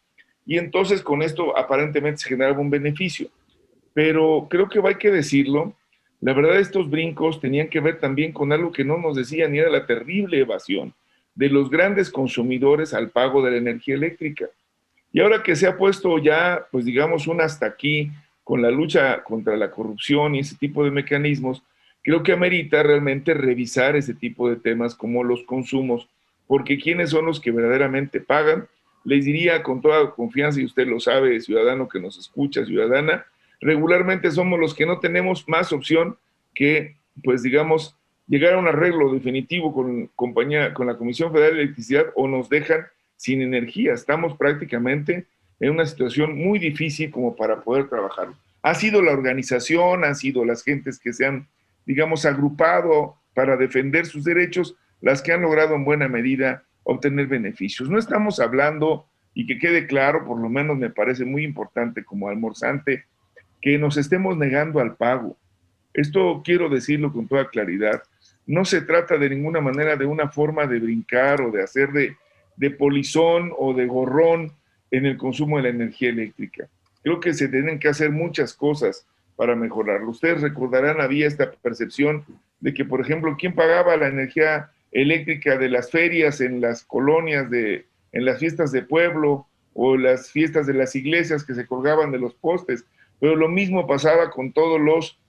y 0.46 0.58
entonces 0.58 1.04
con 1.04 1.22
esto 1.22 1.56
aparentemente 1.56 2.22
se 2.22 2.30
generaba 2.30 2.60
un 2.60 2.72
beneficio. 2.72 3.30
Pero 3.94 4.48
creo 4.50 4.68
que 4.68 4.82
hay 4.84 4.96
que 4.96 5.12
decirlo, 5.12 5.76
la 6.20 6.34
verdad 6.34 6.60
estos 6.60 6.90
brincos 6.90 7.40
tenían 7.40 7.70
que 7.70 7.80
ver 7.80 8.00
también 8.00 8.32
con 8.32 8.52
algo 8.52 8.72
que 8.72 8.84
no 8.84 8.98
nos 8.98 9.16
decían 9.16 9.54
y 9.56 9.60
era 9.60 9.70
la 9.70 9.86
terrible 9.86 10.40
evasión 10.40 10.94
de 11.36 11.50
los 11.50 11.70
grandes 11.70 12.10
consumidores 12.10 12.94
al 12.94 13.10
pago 13.10 13.44
de 13.44 13.52
la 13.52 13.58
energía 13.58 13.96
eléctrica. 13.96 14.48
Y 15.14 15.20
ahora 15.20 15.44
que 15.44 15.56
se 15.56 15.68
ha 15.68 15.78
puesto 15.78 16.18
ya, 16.18 16.66
pues 16.72 16.86
digamos, 16.86 17.28
un 17.28 17.42
hasta 17.42 17.66
aquí 17.66 18.12
con 18.44 18.62
la 18.62 18.72
lucha 18.72 19.24
contra 19.24 19.56
la 19.56 19.70
corrupción 19.70 20.36
y 20.36 20.40
ese 20.40 20.56
tipo 20.56 20.84
de 20.84 20.92
mecanismos, 20.92 21.64
creo 22.04 22.24
que 22.24 22.34
amerita 22.34 22.84
realmente 22.84 23.34
revisar 23.34 23.96
ese 23.96 24.14
tipo 24.14 24.50
de 24.50 24.56
temas 24.56 24.96
como 24.96 25.24
los 25.24 25.44
consumos, 25.44 26.10
porque 26.48 26.80
¿quiénes 26.80 27.12
son 27.12 27.26
los 27.26 27.40
que 27.40 27.52
verdaderamente 27.52 28.20
pagan? 28.20 28.68
Les 29.04 29.26
diría 29.26 29.64
con 29.64 29.82
toda 29.82 30.12
confianza, 30.12 30.60
y 30.60 30.66
usted 30.66 30.88
lo 30.88 31.00
sabe, 31.00 31.40
ciudadano 31.42 31.88
que 31.88 32.00
nos 32.00 32.18
escucha, 32.18 32.66
ciudadana, 32.66 33.26
regularmente 33.60 34.32
somos 34.32 34.60
los 34.60 34.74
que 34.74 34.86
no 34.86 35.00
tenemos 35.00 35.48
más 35.48 35.72
opción 35.72 36.18
que, 36.54 36.96
pues 37.24 37.44
digamos, 37.44 37.96
llegar 38.28 38.54
a 38.54 38.58
un 38.58 38.68
arreglo 38.68 39.14
definitivo 39.14 39.74
con, 39.74 40.08
compañía, 40.16 40.74
con 40.74 40.88
la 40.88 40.98
Comisión 40.98 41.32
Federal 41.32 41.56
de 41.56 41.64
Electricidad 41.64 42.06
o 42.16 42.28
nos 42.28 42.50
dejan 42.50 42.86
sin 43.18 43.42
energía. 43.42 43.94
Estamos 43.94 44.38
prácticamente 44.38 45.26
en 45.60 45.72
una 45.72 45.86
situación 45.86 46.38
muy 46.38 46.58
difícil 46.58 47.12
como 47.12 47.36
para 47.36 47.62
poder 47.62 47.88
trabajar. 47.88 48.30
Ha 48.64 48.74
sido 48.76 49.02
la 49.02 49.12
organización, 49.12 50.04
han 50.04 50.16
sido 50.16 50.44
las 50.46 50.64
gentes 50.64 51.00
que 51.00 51.14
se 51.14 51.26
han, 51.26 51.48
digamos, 51.92 52.26
agrupado 52.26 53.18
para 53.34 53.58
defender 53.58 54.06
sus 54.06 54.24
derechos, 54.24 54.78
las 55.02 55.22
que 55.22 55.34
han 55.34 55.42
logrado 55.42 55.76
en 55.76 55.84
buena 55.84 56.08
medida 56.08 56.64
obtener 56.84 57.28
beneficios. 57.28 57.90
No 57.90 58.00
estamos 58.00 58.40
hablando, 58.40 59.08
y 59.34 59.46
que 59.46 59.60
quede 59.60 59.88
claro, 59.88 60.26
por 60.26 60.40
lo 60.40 60.48
menos 60.48 60.78
me 60.78 60.90
parece 60.90 61.26
muy 61.26 61.44
importante 61.44 62.06
como 62.06 62.30
almorzante, 62.30 63.04
que 63.62 63.78
nos 63.78 63.98
estemos 63.98 64.38
negando 64.38 64.80
al 64.80 64.96
pago. 64.96 65.36
Esto 65.94 66.42
quiero 66.46 66.70
decirlo 66.70 67.12
con 67.12 67.28
toda 67.28 67.50
claridad. 67.50 68.02
No 68.46 68.64
se 68.64 68.80
trata 68.80 69.18
de 69.18 69.30
ninguna 69.30 69.60
manera 69.60 69.98
de 69.98 70.06
una 70.06 70.30
forma 70.30 70.68
de 70.68 70.80
brincar 70.80 71.42
o 71.42 71.52
de 71.52 71.62
hacer 71.62 71.92
de, 71.92 72.16
de 72.56 72.72
polizón 72.72 73.52
o 73.58 73.74
de 73.74 73.86
gorrón 73.86 74.54
en 74.92 75.06
el 75.06 75.18
consumo 75.18 75.58
de 75.58 75.64
la 75.64 75.70
energía 75.70 76.08
eléctrica. 76.08 76.70
Creo 77.04 77.20
que 77.20 77.34
se 77.34 77.50
tienen 77.50 77.80
que 77.80 77.90
hacer 77.90 78.12
muchas 78.12 78.54
cosas 78.54 79.06
para 79.42 79.56
mejorarlo. 79.56 80.12
Ustedes 80.12 80.42
recordarán, 80.42 81.02
había 81.02 81.26
esta 81.26 81.50
percepción 81.50 82.24
de 82.60 82.76
que, 82.76 82.86
por 82.86 83.02
ejemplo, 83.02 83.36
¿quién 83.40 83.56
pagaba 83.56 83.98
la 83.98 84.06
energía 84.06 84.70
eléctrica 84.92 85.58
de 85.58 85.68
las 85.68 85.90
ferias 85.90 86.42
en 86.42 86.62
las 86.62 86.84
colonias, 86.84 87.50
de, 87.50 87.88
en 88.12 88.24
las 88.24 88.38
fiestas 88.38 88.72
de 88.72 88.84
pueblo 88.84 89.48
o 89.74 89.98
las 89.98 90.30
fiestas 90.30 90.68
de 90.68 90.76
las 90.76 90.96
iglesias 90.96 91.44
que 91.44 91.56
se 91.56 91.66
colgaban 91.66 92.12
de 92.12 92.20
los 92.20 92.36
postes? 92.36 92.86
Pero 93.20 93.36
lo 93.36 93.50
mismo 93.50 93.88
pasaba 93.88 94.30
con 94.30 94.54
todos 94.54 94.80
los 94.80 95.20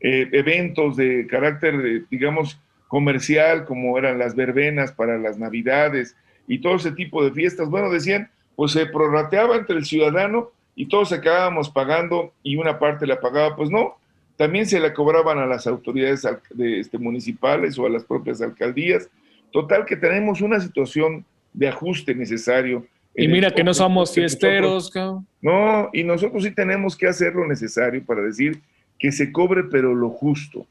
eh, 0.00 0.28
eventos 0.32 0.96
de 0.96 1.28
carácter, 1.28 2.08
digamos, 2.10 2.60
comercial, 2.88 3.64
como 3.64 3.96
eran 3.96 4.18
las 4.18 4.34
verbenas 4.34 4.90
para 4.90 5.18
las 5.18 5.38
navidades 5.38 6.16
y 6.48 6.58
todo 6.58 6.74
ese 6.74 6.90
tipo 6.90 7.24
de 7.24 7.30
fiestas. 7.30 7.68
Bueno, 7.70 7.92
decían, 7.92 8.28
pues 8.56 8.72
se 8.72 8.86
prorrateaba 8.86 9.54
entre 9.54 9.76
el 9.76 9.84
ciudadano 9.84 10.50
y 10.76 10.86
todos 10.86 11.12
acabábamos 11.12 11.70
pagando 11.70 12.32
y 12.42 12.56
una 12.56 12.78
parte 12.78 13.06
la 13.06 13.20
pagaba, 13.20 13.56
pues 13.56 13.70
no, 13.70 13.96
también 14.36 14.66
se 14.66 14.80
la 14.80 14.92
cobraban 14.92 15.38
a 15.38 15.46
las 15.46 15.66
autoridades 15.66 16.26
de, 16.50 16.80
este, 16.80 16.98
municipales 16.98 17.78
o 17.78 17.86
a 17.86 17.90
las 17.90 18.04
propias 18.04 18.40
alcaldías. 18.42 19.08
Total 19.52 19.84
que 19.84 19.96
tenemos 19.96 20.40
una 20.40 20.58
situación 20.58 21.24
de 21.52 21.68
ajuste 21.68 22.14
necesario. 22.14 22.84
Y 23.14 23.28
mira 23.28 23.52
que 23.52 23.62
no 23.62 23.72
somos 23.72 24.12
fiesteros. 24.12 24.92
no, 25.40 25.88
y 25.92 26.02
nosotros 26.02 26.42
sí 26.42 26.50
tenemos 26.50 26.96
que 26.96 27.06
hacer 27.06 27.34
lo 27.34 27.46
necesario 27.46 28.04
para 28.04 28.22
decir 28.22 28.60
que 28.98 29.12
se 29.12 29.30
cobre 29.30 29.64
pero 29.64 29.94
lo 29.94 30.10
justo 30.10 30.66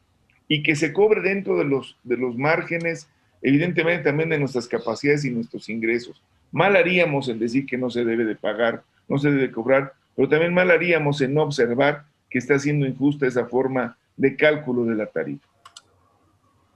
y 0.49 0.61
que 0.61 0.75
se 0.75 0.91
cobre 0.91 1.21
dentro 1.21 1.57
de 1.57 1.63
los, 1.63 1.97
de 2.03 2.17
los 2.17 2.37
márgenes, 2.37 3.07
evidentemente 3.41 4.03
también 4.03 4.29
de 4.29 4.39
nuestras 4.39 4.67
capacidades 4.67 5.23
y 5.23 5.31
nuestros 5.31 5.69
ingresos. 5.69 6.21
Mal 6.51 6.75
haríamos 6.75 7.29
en 7.29 7.39
decir 7.39 7.65
que 7.65 7.77
no 7.77 7.89
se 7.89 8.03
debe 8.03 8.25
de 8.25 8.35
pagar, 8.35 8.83
no 9.07 9.17
se 9.17 9.31
debe 9.31 9.51
cobrar, 9.51 9.93
pero 10.15 10.29
también 10.29 10.53
mal 10.53 10.71
haríamos 10.71 11.21
en 11.21 11.33
no 11.33 11.43
observar 11.43 12.05
que 12.29 12.39
está 12.39 12.57
siendo 12.59 12.85
injusta 12.85 13.27
esa 13.27 13.45
forma 13.45 13.97
de 14.17 14.35
cálculo 14.35 14.85
de 14.85 14.95
la 14.95 15.07
tarifa. 15.07 15.47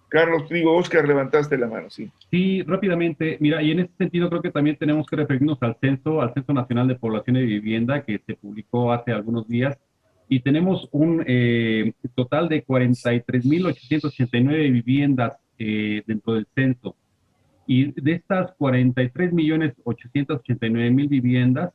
Carlos, 0.09 0.49
digo, 0.49 0.75
Oscar, 0.75 1.07
levantaste 1.07 1.57
la 1.57 1.67
mano, 1.67 1.89
sí. 1.89 2.11
Sí, 2.31 2.63
rápidamente. 2.63 3.37
Mira, 3.41 3.61
y 3.61 3.71
en 3.71 3.81
ese 3.81 3.91
sentido 3.97 4.29
creo 4.29 4.41
que 4.41 4.51
también 4.51 4.77
tenemos 4.77 5.05
que 5.05 5.17
referirnos 5.17 5.57
al 5.61 5.75
censo, 5.81 6.21
al 6.21 6.33
Censo 6.33 6.53
Nacional 6.53 6.87
de 6.87 6.95
Población 6.95 7.35
y 7.37 7.45
Vivienda 7.45 8.03
que 8.03 8.21
se 8.25 8.35
publicó 8.35 8.93
hace 8.93 9.11
algunos 9.11 9.49
días. 9.49 9.77
Y 10.29 10.39
tenemos 10.41 10.87
un 10.91 11.23
eh, 11.27 11.93
total 12.15 12.47
de 12.47 12.65
43.889 12.65 14.71
viviendas 14.71 15.33
eh, 15.59 16.03
dentro 16.05 16.33
del 16.33 16.47
censo. 16.55 16.95
Y 17.65 17.91
de 17.99 18.13
estas 18.13 18.55
43.889.000 18.57 21.09
viviendas, 21.09 21.73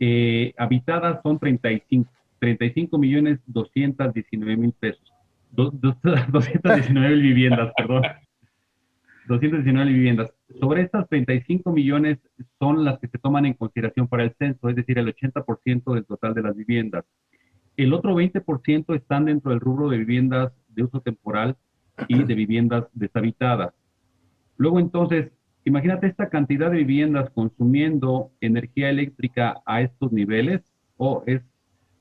eh, 0.00 0.54
habitadas 0.58 1.20
son 1.22 1.38
35, 1.38 2.10
35 2.38 2.98
millones 2.98 3.40
219 3.46 4.56
mil 4.56 4.72
pesos. 4.72 5.12
219 5.52 7.08
mil 7.10 7.22
viviendas, 7.22 7.72
perdón. 7.76 8.02
219 9.26 9.92
viviendas. 9.92 10.32
Sobre 10.60 10.82
estas 10.82 11.08
35 11.08 11.72
millones 11.72 12.18
son 12.58 12.84
las 12.84 12.98
que 12.98 13.08
se 13.08 13.18
toman 13.18 13.46
en 13.46 13.54
consideración 13.54 14.06
para 14.06 14.24
el 14.24 14.34
censo, 14.38 14.68
es 14.68 14.76
decir, 14.76 14.98
el 14.98 15.12
80% 15.14 15.94
del 15.94 16.04
total 16.04 16.34
de 16.34 16.42
las 16.42 16.56
viviendas. 16.56 17.04
El 17.76 17.92
otro 17.92 18.14
20% 18.14 18.94
están 18.94 19.24
dentro 19.26 19.50
del 19.50 19.60
rubro 19.60 19.88
de 19.90 19.98
viviendas 19.98 20.52
de 20.68 20.84
uso 20.84 21.00
temporal 21.00 21.56
y 22.08 22.22
de 22.22 22.34
viviendas 22.34 22.84
deshabitadas. 22.92 23.74
Luego 24.56 24.80
entonces, 24.80 25.30
imagínate 25.66 26.06
esta 26.06 26.30
cantidad 26.30 26.70
de 26.70 26.78
viviendas 26.78 27.28
consumiendo 27.30 28.30
energía 28.40 28.88
eléctrica 28.88 29.60
a 29.66 29.82
estos 29.82 30.12
niveles, 30.12 30.62
o 30.96 31.24
es 31.26 31.42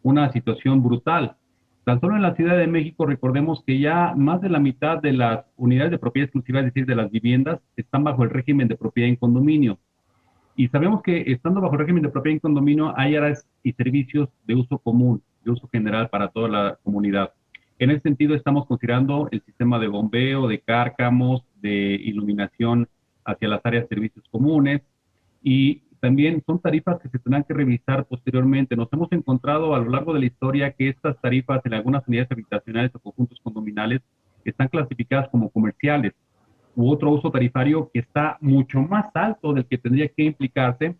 una 0.03 0.31
situación 0.31 0.83
brutal. 0.83 1.35
Tan 1.83 1.99
solo 1.99 2.15
en 2.15 2.21
la 2.21 2.35
Ciudad 2.35 2.57
de 2.57 2.67
México, 2.67 3.07
recordemos 3.07 3.63
que 3.65 3.79
ya 3.79 4.13
más 4.15 4.39
de 4.41 4.49
la 4.49 4.59
mitad 4.59 5.01
de 5.01 5.13
las 5.13 5.45
unidades 5.57 5.91
de 5.91 5.97
propiedad 5.97 6.25
exclusiva, 6.25 6.59
es 6.59 6.65
decir, 6.65 6.85
de 6.85 6.95
las 6.95 7.09
viviendas, 7.11 7.59
están 7.75 8.03
bajo 8.03 8.23
el 8.23 8.29
régimen 8.29 8.67
de 8.67 8.77
propiedad 8.77 9.09
en 9.09 9.15
condominio. 9.15 9.79
Y 10.55 10.67
sabemos 10.67 11.01
que 11.01 11.23
estando 11.31 11.59
bajo 11.59 11.73
el 11.73 11.79
régimen 11.79 12.03
de 12.03 12.09
propiedad 12.09 12.35
en 12.35 12.39
condominio, 12.39 12.93
hay 12.95 13.15
áreas 13.15 13.47
y 13.63 13.73
servicios 13.73 14.29
de 14.45 14.55
uso 14.55 14.77
común, 14.77 15.23
de 15.43 15.51
uso 15.51 15.67
general 15.69 16.09
para 16.09 16.27
toda 16.27 16.47
la 16.49 16.77
comunidad. 16.83 17.33
En 17.79 17.89
ese 17.89 18.01
sentido, 18.01 18.35
estamos 18.35 18.67
considerando 18.67 19.27
el 19.31 19.41
sistema 19.41 19.79
de 19.79 19.87
bombeo, 19.87 20.47
de 20.47 20.59
cárcamos, 20.59 21.43
de 21.61 21.95
iluminación 21.95 22.87
hacia 23.25 23.47
las 23.47 23.61
áreas 23.63 23.83
de 23.83 23.95
servicios 23.95 24.25
comunes 24.31 24.81
y 25.43 25.81
también 25.99 26.43
son 26.45 26.59
tarifas 26.59 26.99
que 27.01 27.09
se 27.09 27.19
tendrán 27.19 27.43
que 27.43 27.53
revisar 27.53 28.05
posteriormente. 28.05 28.75
Nos 28.75 28.91
hemos 28.93 29.11
encontrado 29.11 29.73
a 29.73 29.79
lo 29.79 29.89
largo 29.89 30.13
de 30.13 30.19
la 30.19 30.25
historia 30.27 30.71
que 30.71 30.89
estas 30.89 31.19
tarifas 31.19 31.65
en 31.65 31.73
algunas 31.73 32.07
unidades 32.07 32.31
habitacionales 32.31 32.91
o 32.93 32.99
conjuntos 32.99 33.39
condominales 33.41 34.01
están 34.43 34.67
clasificadas 34.67 35.29
como 35.29 35.49
comerciales 35.49 36.13
u 36.75 36.91
otro 36.91 37.11
uso 37.11 37.31
tarifario 37.31 37.89
que 37.91 37.99
está 37.99 38.37
mucho 38.41 38.81
más 38.81 39.07
alto 39.15 39.53
del 39.53 39.65
que 39.65 39.77
tendría 39.77 40.07
que 40.09 40.23
implicarse 40.23 40.95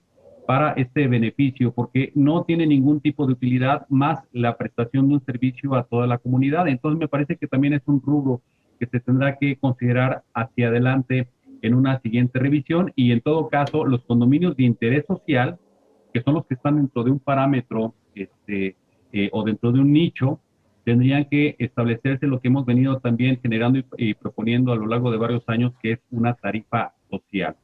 para 0.47 0.73
este 0.73 1.07
beneficio, 1.07 1.73
porque 1.73 2.11
no 2.15 2.43
tiene 2.43 2.67
ningún 2.67 3.01
tipo 3.01 3.25
de 3.25 3.33
utilidad 3.33 3.87
más 3.89 4.19
la 4.31 4.57
prestación 4.57 5.07
de 5.07 5.15
un 5.15 5.25
servicio 5.25 5.75
a 5.75 5.83
toda 5.83 6.07
la 6.07 6.19
comunidad. 6.19 6.67
Entonces 6.67 6.99
me 6.99 7.07
parece 7.07 7.35
que 7.35 7.47
también 7.47 7.73
es 7.73 7.81
un 7.87 8.01
rubro 8.01 8.41
que 8.79 8.85
se 8.85 8.99
tendrá 8.99 9.37
que 9.37 9.57
considerar 9.57 10.23
hacia 10.33 10.67
adelante 10.67 11.27
en 11.65 11.73
una 11.73 11.99
siguiente 12.01 12.37
revisión 12.37 12.93
y 12.95 13.11
en 13.11 13.21
todo 13.21 13.49
caso 13.49 13.85
los 13.85 14.03
condominios 14.05 14.55
de 14.55 14.63
interés 14.63 15.03
social, 15.07 15.57
que 16.13 16.21
son 16.21 16.35
los 16.35 16.45
que 16.45 16.53
están 16.53 16.75
dentro 16.75 17.03
de 17.03 17.09
un 17.09 17.19
parámetro 17.19 17.95
este, 18.13 18.75
eh, 19.11 19.29
o 19.31 19.43
dentro 19.43 19.71
de 19.71 19.79
un 19.79 19.91
nicho, 19.91 20.39
tendrían 20.83 21.25
que 21.25 21.55
establecerse 21.57 22.27
lo 22.27 22.39
que 22.39 22.49
hemos 22.49 22.67
venido 22.67 22.99
también 22.99 23.39
generando 23.41 23.79
y, 23.97 24.13
proponiendo 24.13 24.71
a 24.71 24.75
lo 24.75 24.85
largo 24.85 25.09
de 25.09 25.17
varios 25.17 25.43
años, 25.47 25.73
que 25.81 25.93
es 25.93 25.99
una 26.11 26.35
tarifa 26.35 26.93
social. 27.09 27.55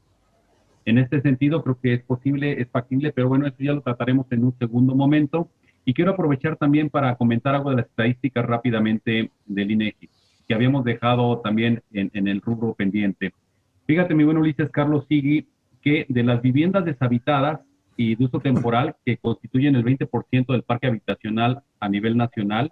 En 0.85 0.97
este 0.97 1.21
sentido, 1.21 1.61
creo 1.61 1.79
que 1.79 1.93
es 1.93 2.03
posible, 2.03 2.59
es 2.59 2.67
factible, 2.69 3.13
pero 3.13 3.29
bueno, 3.29 3.45
eso 3.45 3.57
ya 3.59 3.73
lo 3.73 3.81
trataremos 3.81 4.25
en 4.31 4.45
un 4.45 4.57
segundo 4.57 4.95
momento. 4.95 5.47
Y 5.85 5.93
quiero 5.93 6.11
aprovechar 6.11 6.57
también 6.57 6.89
para 6.89 7.15
comentar 7.15 7.53
algo 7.53 7.69
de 7.69 7.77
las 7.77 7.85
estadísticas 7.85 8.45
rápidamente 8.45 9.29
del 9.45 9.71
INEGI, 9.71 10.09
que 10.47 10.53
habíamos 10.55 10.83
dejado 10.83 11.39
también 11.41 11.83
en, 11.91 12.09
en 12.15 12.27
el 12.27 12.41
rubro 12.41 12.73
pendiente. 12.73 13.33
Fíjate, 13.91 14.15
mi 14.15 14.23
buen 14.23 14.38
Ulises 14.38 14.69
Carlos 14.69 15.04
Sigui, 15.10 15.49
que 15.82 16.06
de 16.08 16.23
las 16.23 16.41
viviendas 16.41 16.86
deshabitadas 16.86 17.60
y 17.97 18.15
de 18.15 18.23
uso 18.23 18.39
temporal 18.39 18.95
que 19.06 19.17
constituyen 19.17 19.75
el 19.75 19.84
20% 19.84 20.45
del 20.54 20.63
parque 20.63 20.88
habitacional 20.88 21.63
a 21.77 21.89
nivel 21.89 22.15
nacional, 22.15 22.71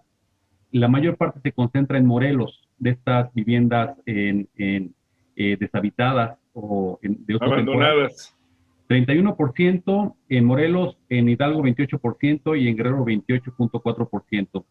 la 0.71 0.88
mayor 0.88 1.17
parte 1.17 1.41
se 1.41 1.51
concentra 1.51 1.97
en 1.97 2.05
Morelos, 2.05 2.69
de 2.77 2.91
estas 2.91 3.34
viviendas 3.34 3.97
en, 4.05 4.47
eh, 4.55 5.58
deshabitadas 5.60 6.38
o 6.53 6.97
de 7.01 7.38
abandonadas. 7.41 8.34
31% 8.88 10.15
en 10.29 10.45
Morelos, 10.45 10.97
en 11.10 11.27
Hidalgo 11.27 11.62
28% 11.63 12.55
y 12.55 12.69
en 12.69 12.77
Guerrero 12.77 13.03
28.4%. 13.03 14.63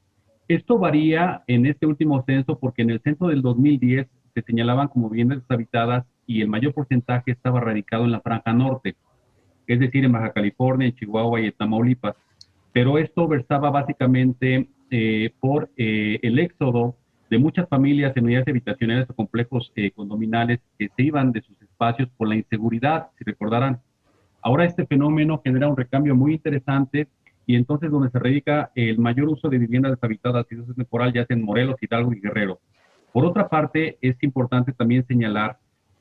Esto 0.48 0.78
varía 0.78 1.42
en 1.46 1.66
este 1.66 1.84
último 1.84 2.24
censo 2.24 2.58
porque 2.58 2.80
en 2.80 2.88
el 2.88 3.02
censo 3.02 3.26
del 3.26 3.42
2010 3.42 4.06
se 4.32 4.42
señalaban 4.46 4.88
como 4.88 5.10
viviendas 5.10 5.40
deshabitadas 5.40 6.06
y 6.28 6.42
el 6.42 6.48
mayor 6.48 6.74
porcentaje 6.74 7.32
estaba 7.32 7.58
radicado 7.58 8.04
en 8.04 8.12
la 8.12 8.20
franja 8.20 8.52
norte, 8.52 8.94
es 9.66 9.80
decir, 9.80 10.04
en 10.04 10.12
Baja 10.12 10.32
California, 10.32 10.86
en 10.86 10.94
Chihuahua 10.94 11.40
y 11.40 11.46
en 11.46 11.52
Tamaulipas. 11.52 12.14
Pero 12.72 12.98
esto 12.98 13.26
versaba 13.26 13.70
básicamente 13.70 14.68
eh, 14.90 15.30
por 15.40 15.70
eh, 15.76 16.20
el 16.22 16.38
éxodo 16.38 16.96
de 17.30 17.38
muchas 17.38 17.66
familias 17.68 18.14
en 18.14 18.24
unidades 18.24 18.48
habitacionales 18.48 19.08
o 19.08 19.14
complejos 19.14 19.72
eh, 19.74 19.90
condominales 19.90 20.60
que 20.78 20.88
se 20.94 21.02
iban 21.02 21.32
de 21.32 21.40
sus 21.40 21.60
espacios 21.62 22.10
por 22.16 22.28
la 22.28 22.36
inseguridad, 22.36 23.08
si 23.16 23.24
recordarán. 23.24 23.80
Ahora 24.42 24.66
este 24.66 24.86
fenómeno 24.86 25.40
genera 25.42 25.68
un 25.68 25.76
recambio 25.76 26.14
muy 26.14 26.34
interesante 26.34 27.08
y 27.46 27.56
entonces 27.56 27.90
donde 27.90 28.10
se 28.10 28.18
radica 28.18 28.70
el 28.74 28.98
mayor 28.98 29.28
uso 29.28 29.48
de 29.48 29.58
viviendas 29.58 29.92
deshabitadas 29.92 30.46
y 30.50 30.56
uso 30.56 30.74
temporal 30.74 31.12
ya 31.14 31.24
sea 31.24 31.36
en 31.36 31.42
Morelos, 31.42 31.76
Hidalgo 31.80 32.12
y 32.12 32.20
Guerrero. 32.20 32.60
Por 33.12 33.24
otra 33.24 33.48
parte, 33.48 33.96
es 34.02 34.22
importante 34.22 34.72
también 34.72 35.06
señalar 35.06 35.58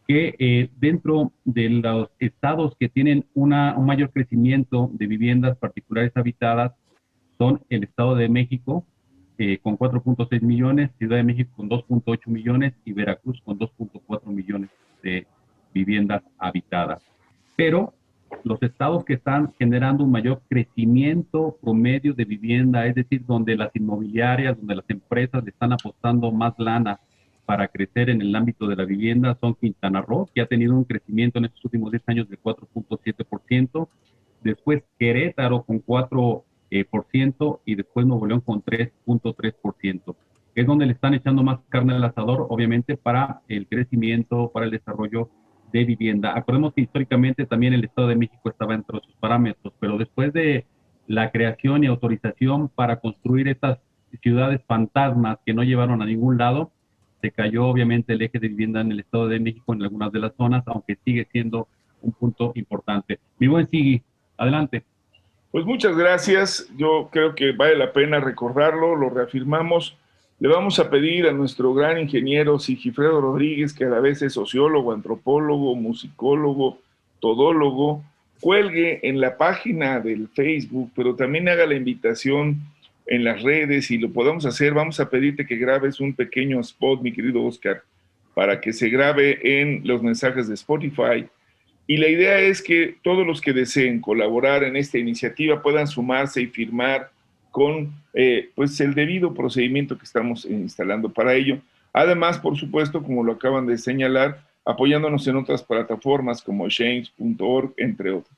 que 0.08 0.36
eh, 0.40 0.70
dentro 0.78 1.34
de 1.44 1.70
los 1.70 2.10
estados 2.20 2.76
que 2.80 2.88
tienen 2.88 3.26
una, 3.34 3.76
un 3.78 3.86
mayor 3.86 4.12
crecimiento 4.12 4.90
de 4.94 5.06
viviendas 5.06 5.58
particulares 5.58 6.14
habitadas 6.16 6.72
son 7.38 7.62
el 7.70 7.84
Estado 7.84 8.16
de 8.16 8.30
México 8.30 8.86
eh, 9.38 9.60
con 9.62 9.78
4.6 9.78 10.42
millones, 10.42 10.92
Ciudad 10.98 11.18
de 11.18 11.24
México 11.24 11.52
con 11.56 11.70
2.8 11.70 12.28
millones 12.28 12.74
y 12.86 12.94
Veracruz 12.94 13.40
con 13.44 13.60
2.4 13.60 14.26
millones 14.28 14.70
de 15.04 15.28
viviendas 15.74 16.24
habitadas. 16.40 17.04
Pero 17.56 17.94
los 18.44 18.62
estados 18.64 19.04
que 19.04 19.14
están 19.14 19.54
generando 19.60 20.06
un 20.06 20.12
mayor 20.12 20.42
crecimiento 20.50 21.58
promedio 21.62 22.14
de 22.14 22.26
vivienda, 22.26 22.88
es 22.88 22.96
decir, 22.96 23.26
donde 23.26 23.56
las 23.56 23.76
inmobiliarias, 23.76 24.58
donde 24.58 24.76
las 24.76 24.90
empresas 24.90 25.44
le 25.44 25.52
están 25.52 25.74
apostando 25.74 26.32
más 26.32 26.54
lana 26.58 27.00
para 27.48 27.70
crecer 27.70 28.10
en 28.10 28.22
el 28.22 28.36
ámbito 28.36 28.68
de 28.68 28.76
la 28.76 28.84
vivienda, 28.84 29.38
son 29.40 29.56
Quintana 29.56 30.02
Roo, 30.02 30.28
que 30.36 30.42
ha 30.42 30.48
tenido 30.48 30.76
un 30.76 30.84
crecimiento 30.84 31.40
en 31.40 31.46
estos 31.46 31.64
últimos 31.64 31.92
10 31.92 32.04
años 32.08 32.30
de 32.30 32.38
4.7%, 32.38 33.88
después 34.44 34.84
Querétaro 35.00 35.64
con 35.64 35.82
4% 35.82 36.44
eh, 36.72 37.62
y 37.64 37.76
después 37.76 38.06
Nuevo 38.06 38.28
León 38.28 38.42
con 38.42 38.62
3.3%. 38.62 40.16
Es 40.56 40.68
donde 40.68 40.88
le 40.88 40.92
están 40.92 41.14
echando 41.14 41.42
más 41.42 41.62
carne 41.70 41.94
al 41.94 42.04
asador, 42.04 42.48
obviamente, 42.50 42.98
para 42.98 43.40
el 43.48 43.66
crecimiento, 43.66 44.52
para 44.54 44.66
el 44.66 44.72
desarrollo 44.72 45.30
de 45.72 45.86
vivienda. 45.86 46.38
Acordemos 46.38 46.74
que 46.74 46.82
históricamente 46.82 47.46
también 47.46 47.74
el 47.74 47.86
Estado 47.86 48.10
de 48.10 48.18
México 48.18 48.50
estaba 48.50 48.76
entre 48.76 49.00
sus 49.00 49.16
parámetros, 49.22 49.74
pero 49.80 49.98
después 49.98 50.34
de 50.34 50.66
la 51.08 51.32
creación 51.32 51.86
y 51.86 51.88
autorización 51.88 52.68
para 52.68 53.00
construir 53.00 53.48
estas 53.48 53.80
ciudades 54.22 54.60
fantasmas 54.68 55.38
que 55.46 55.54
no 55.54 55.64
llevaron 55.64 56.02
a 56.02 56.06
ningún 56.06 56.38
lado, 56.38 56.74
se 57.28 57.32
cayó 57.32 57.66
obviamente 57.66 58.14
el 58.14 58.22
eje 58.22 58.40
de 58.40 58.48
vivienda 58.48 58.82
en 58.82 58.92
el 58.92 59.02
Estado 59.02 59.28
de 59.28 59.40
México 59.40 59.74
en 59.74 59.84
algunas 59.84 60.12
de 60.12 60.20
las 60.20 60.34
zonas, 60.36 60.64
aunque 60.68 60.98
sigue 61.04 61.28
siendo 61.32 61.68
un 62.02 62.12
punto 62.14 62.52
importante. 62.56 63.20
Mi 63.40 63.48
buen 63.48 63.68
Sigui, 63.68 64.02
adelante. 64.38 64.84
Pues 65.52 65.66
muchas 65.66 65.96
gracias. 65.98 66.70
Yo 66.78 67.10
creo 67.12 67.36
que 67.36 67.52
vale 67.52 67.78
la 67.78 67.92
pena 67.92 68.20
recordarlo, 68.20 68.96
lo 68.96 69.10
reafirmamos 69.10 69.98
le 70.40 70.50
vamos 70.50 70.78
a 70.78 70.92
pedir 70.92 71.26
a 71.26 71.32
nuestro 71.32 71.74
gran 71.74 71.98
ingeniero 71.98 72.60
Sigifredo 72.60 73.20
Rodríguez, 73.22 73.74
que 73.74 73.86
a 73.86 73.90
la 73.90 74.00
vez 74.00 74.22
es 74.22 74.34
sociólogo, 74.34 74.92
antropólogo, 74.92 75.76
musicólogo, 75.76 76.78
todólogo, 77.20 78.04
cuelgue 78.40 79.00
en 79.02 79.20
la 79.20 79.36
página 79.36 80.00
del 80.00 80.28
Facebook, 80.28 80.92
pero 80.96 81.16
también 81.16 81.50
haga 81.50 81.66
la 81.66 81.74
invitación 81.74 82.60
en 83.08 83.24
las 83.24 83.42
redes 83.42 83.90
y 83.90 83.98
lo 83.98 84.12
podamos 84.12 84.46
hacer. 84.46 84.74
Vamos 84.74 85.00
a 85.00 85.10
pedirte 85.10 85.46
que 85.46 85.56
grabes 85.56 86.00
un 86.00 86.14
pequeño 86.14 86.60
spot, 86.60 87.02
mi 87.02 87.12
querido 87.12 87.44
Oscar, 87.44 87.84
para 88.34 88.62
que 88.62 88.74
se 88.74 88.90
grabe 88.90 89.40
en 89.62 89.82
los 89.86 90.04
mensajes 90.04 90.48
de 90.48 90.54
Spotify. 90.54 91.26
Y 91.88 91.98
la 91.98 92.10
idea 92.10 92.40
es 92.40 92.62
que 92.62 92.98
todos 93.02 93.26
los 93.26 93.40
que 93.42 93.54
deseen 93.54 94.02
colaborar 94.02 94.64
en 94.64 94.76
esta 94.76 94.98
iniciativa 94.98 95.62
puedan 95.62 95.88
sumarse 95.88 96.42
y 96.42 96.48
firmar 96.48 97.10
con 97.50 97.94
eh, 98.14 98.50
pues 98.56 98.80
el 98.82 98.94
debido 98.94 99.34
procedimiento 99.34 99.98
que 99.98 100.04
estamos 100.04 100.46
instalando 100.46 101.10
para 101.10 101.34
ello. 101.34 101.60
Además, 101.94 102.38
por 102.38 102.58
supuesto, 102.58 103.02
como 103.02 103.24
lo 103.24 103.34
acaban 103.34 103.66
de 103.66 103.78
señalar, 103.78 104.46
apoyándonos 104.66 105.26
en 105.28 105.38
otras 105.38 105.64
plataformas 105.64 106.42
como 106.42 106.68
change.org, 106.68 107.74
entre 107.78 108.12
otras, 108.12 108.38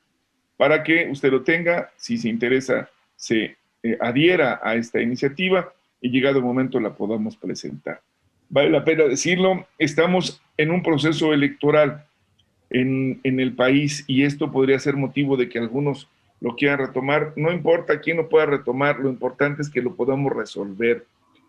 para 0.56 0.82
que 0.84 1.08
usted 1.10 1.32
lo 1.32 1.42
tenga, 1.42 1.90
si 1.96 2.16
se 2.16 2.28
interesa, 2.28 2.88
se 3.16 3.56
eh, 3.82 3.96
adhiera 4.00 4.60
a 4.62 4.74
esta 4.74 5.00
iniciativa 5.00 5.72
y 6.00 6.10
llegado 6.10 6.38
el 6.38 6.44
momento 6.44 6.80
la 6.80 6.94
podamos 6.94 7.36
presentar. 7.36 8.00
Vale 8.48 8.70
la 8.70 8.84
pena 8.84 9.04
decirlo, 9.04 9.66
estamos 9.78 10.42
en 10.56 10.70
un 10.70 10.82
proceso 10.82 11.32
electoral 11.32 12.04
en, 12.70 13.20
en 13.22 13.40
el 13.40 13.54
país 13.54 14.04
y 14.06 14.24
esto 14.24 14.50
podría 14.50 14.78
ser 14.78 14.96
motivo 14.96 15.36
de 15.36 15.48
que 15.48 15.58
algunos 15.58 16.08
lo 16.40 16.56
quieran 16.56 16.78
retomar. 16.78 17.32
No 17.36 17.52
importa 17.52 18.00
quién 18.00 18.16
lo 18.16 18.28
pueda 18.28 18.46
retomar, 18.46 18.98
lo 18.98 19.08
importante 19.08 19.62
es 19.62 19.70
que 19.70 19.82
lo 19.82 19.94
podamos 19.94 20.32
resolver. 20.32 21.06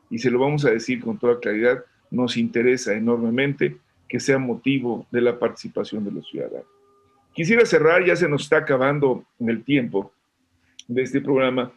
Y 0.09 0.19
se 0.19 0.29
lo 0.29 0.39
vamos 0.39 0.65
a 0.65 0.71
decir 0.71 1.01
con 1.01 1.17
toda 1.17 1.39
claridad, 1.39 1.83
nos 2.11 2.35
interesa 2.37 2.93
enormemente 2.93 3.77
que 4.07 4.19
sea 4.19 4.37
motivo 4.37 5.07
de 5.09 5.21
la 5.21 5.39
participación 5.39 6.03
de 6.03 6.11
los 6.11 6.29
ciudadanos. 6.29 6.67
Quisiera 7.33 7.65
cerrar, 7.65 8.05
ya 8.05 8.15
se 8.15 8.27
nos 8.27 8.43
está 8.43 8.57
acabando 8.57 9.23
el 9.39 9.63
tiempo 9.63 10.11
de 10.87 11.03
este 11.03 11.21
programa, 11.21 11.71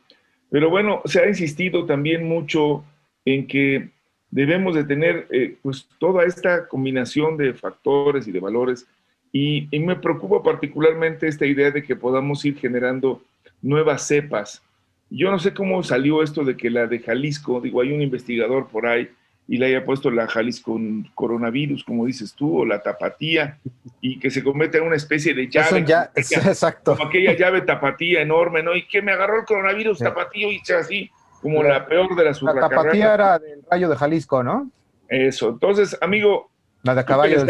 pero 0.51 0.71
bueno, 0.71 1.03
se 1.05 1.21
ha 1.21 1.29
insistido 1.29 1.87
también 1.87 2.27
mucho 2.27 2.85
en 3.25 3.47
que 3.47 3.91
debemos 4.31 4.75
de 4.75 4.85
tener 4.85 5.27
eh, 5.31 5.57
pues 5.63 5.89
toda 5.99 6.25
esta 6.25 6.67
combinación 6.67 7.37
de 7.37 7.55
factores 7.55 8.27
y 8.27 8.33
de 8.33 8.41
valores 8.41 8.87
y, 9.33 9.69
me 9.81 9.97
preocupa 9.97 10.43
particularmente 10.43 11.27
esta 11.27 11.45
idea 11.45 11.73
de 11.73 11.83
que 11.83 11.97
podamos 11.97 12.45
ir 12.45 12.57
generando 12.57 13.21
nuevas 13.63 14.07
cepas. 14.07 14.63
Yo 15.11 15.31
no 15.31 15.41
sé 15.41 15.53
cómo 15.53 15.83
salió 15.83 16.23
esto 16.23 16.45
de 16.45 16.57
que 16.57 16.71
la 16.71 16.87
de 16.87 17.01
Jalisco, 17.01 17.61
digo, 17.61 17.81
hay 17.81 17.93
un 17.93 18.01
investigador 18.01 18.69
por 18.69 18.87
ahí 18.87 19.09
y 19.47 19.59
le 19.59 19.67
haya 19.67 19.85
puesto 19.85 20.11
la 20.11 20.27
Jalisco 20.27 20.81
coronavirus, 21.15 21.85
como 21.85 22.07
dices 22.07 22.35
tú, 22.35 22.61
o 22.61 22.65
la 22.65 22.83
tapatía, 22.83 23.59
y 24.01 24.19
que 24.19 24.31
se 24.31 24.43
convierte 24.43 24.79
en 24.79 24.85
una 24.85 24.97
especie 24.97 25.35
de 25.35 25.49
llave. 25.49 25.85
ya, 25.85 26.11
exacto. 26.15 26.97
Como 26.97 27.09
aquella 27.09 27.37
llave 27.37 27.61
tapatía 27.61 28.23
enorme, 28.23 28.63
¿no? 28.63 28.75
Y 28.75 28.87
que 28.87 29.03
me 29.03 29.13
agarró 29.13 29.41
el 29.41 29.45
coronavirus 29.45 29.99
tapatío 29.99 30.51
y 30.51 30.63
así, 30.73 31.11
como 31.43 31.63
la, 31.63 31.87
peor 31.87 32.17
de 32.17 32.25
las 32.25 32.41
La 32.43 32.55
tapatía 32.55 33.15
era 33.15 33.39
del 33.39 33.63
rayo 33.71 33.91
de 33.91 33.97
Jalisco, 33.97 34.43
¿no? 34.43 34.71
Eso. 35.09 35.51
Entonces, 35.51 35.97
amigo, 36.01 36.51
la 36.83 36.95
de 36.95 37.05
caballo 37.05 37.45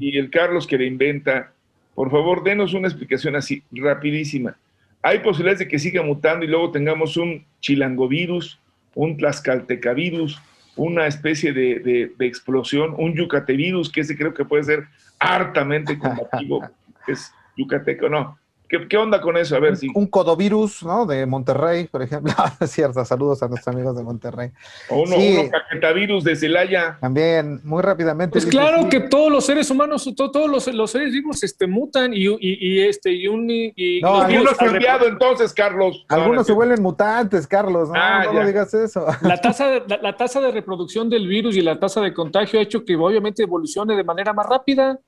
Y 0.00 0.16
el 0.18 0.30
Carlos 0.30 0.66
que 0.66 0.78
le 0.78 0.86
inventa, 0.86 1.52
por 1.94 2.10
favor, 2.10 2.42
denos 2.42 2.72
una 2.72 2.88
explicación 2.88 3.36
así, 3.36 3.62
rapidísima. 3.70 4.56
¿Hay 5.02 5.18
posibilidades 5.18 5.58
de 5.58 5.68
que 5.68 5.78
siga 5.78 6.02
mutando 6.02 6.46
y 6.46 6.48
luego 6.48 6.70
tengamos 6.70 7.18
un 7.18 7.44
chilangovirus, 7.60 8.58
un 8.94 9.18
tlaxcaltecavirus, 9.18 10.40
una 10.76 11.06
especie 11.06 11.52
de, 11.52 12.12
explosión, 12.20 12.94
un 12.98 13.14
yucatevirus, 13.14 13.90
que 13.90 14.00
ese 14.00 14.16
creo 14.16 14.34
que 14.34 14.44
puede 14.44 14.64
ser 14.64 14.86
hartamente 15.18 15.98
combativo, 15.98 16.62
es 17.06 17.32
yucateco, 17.56 18.08
no, 18.08 18.38
¿Qué, 18.68 18.96
onda 18.96 19.20
con 19.20 19.36
eso? 19.36 19.56
A 19.56 19.60
ver 19.60 19.76
si. 19.76 19.88
Un 19.94 20.06
codovirus, 20.06 20.82
¿no? 20.82 21.04
De 21.04 21.26
Monterrey, 21.26 21.84
por 21.84 22.02
ejemplo. 22.02 22.32
es 22.60 22.70
cierto, 22.72 23.04
saludos 23.04 23.42
a 23.42 23.48
nuestros 23.48 23.74
amigos 23.74 23.96
de 23.96 24.02
Monterrey. 24.02 24.50
O 24.88 25.02
uno, 25.02 25.16
sí. 25.16 25.50
caquetavirus 25.50 26.24
de 26.24 26.34
Celaya. 26.34 26.96
También, 27.00 27.60
muy 27.62 27.82
rápidamente. 27.82 28.32
Pues 28.32 28.46
claro 28.46 28.88
que 28.88 29.00
todos 29.00 29.30
los 29.30 29.44
seres 29.44 29.70
humanos, 29.70 30.10
todos 30.16 30.48
los, 30.48 30.90
seres 30.90 31.12
vivos 31.12 31.42
este, 31.44 31.66
mutan 31.66 32.12
y, 32.14 32.24
y, 32.40 32.80
este, 32.80 33.12
y 33.12 33.28
un. 33.28 33.50
Y, 33.50 34.00
no, 34.00 34.22
algunos 34.22 34.56
cambiado 34.56 35.06
entonces, 35.06 35.52
Carlos. 35.52 36.04
Algunos 36.08 36.46
se 36.46 36.52
vuelven 36.52 36.82
mutantes, 36.82 37.46
Carlos. 37.46 37.90
No, 37.90 37.94
ah, 37.96 38.24
no, 38.32 38.46
digas 38.46 38.72
eso. 38.72 39.06
La 39.22 39.40
tasa, 39.40 39.68
de, 39.68 39.98
la 40.00 40.16
tasa 40.16 40.40
de 40.40 40.50
reproducción 40.50 41.10
del 41.10 41.28
virus 41.28 41.56
y 41.56 41.60
la 41.60 41.78
tasa 41.78 42.00
de 42.00 42.14
contagio 42.14 42.58
ha 42.58 42.62
hecho 42.62 42.84
que 42.84 42.96
obviamente 42.96 43.42
evolucione 43.42 43.94
de 43.94 44.04
manera 44.04 44.32
más 44.32 44.46
rápida. 44.46 44.98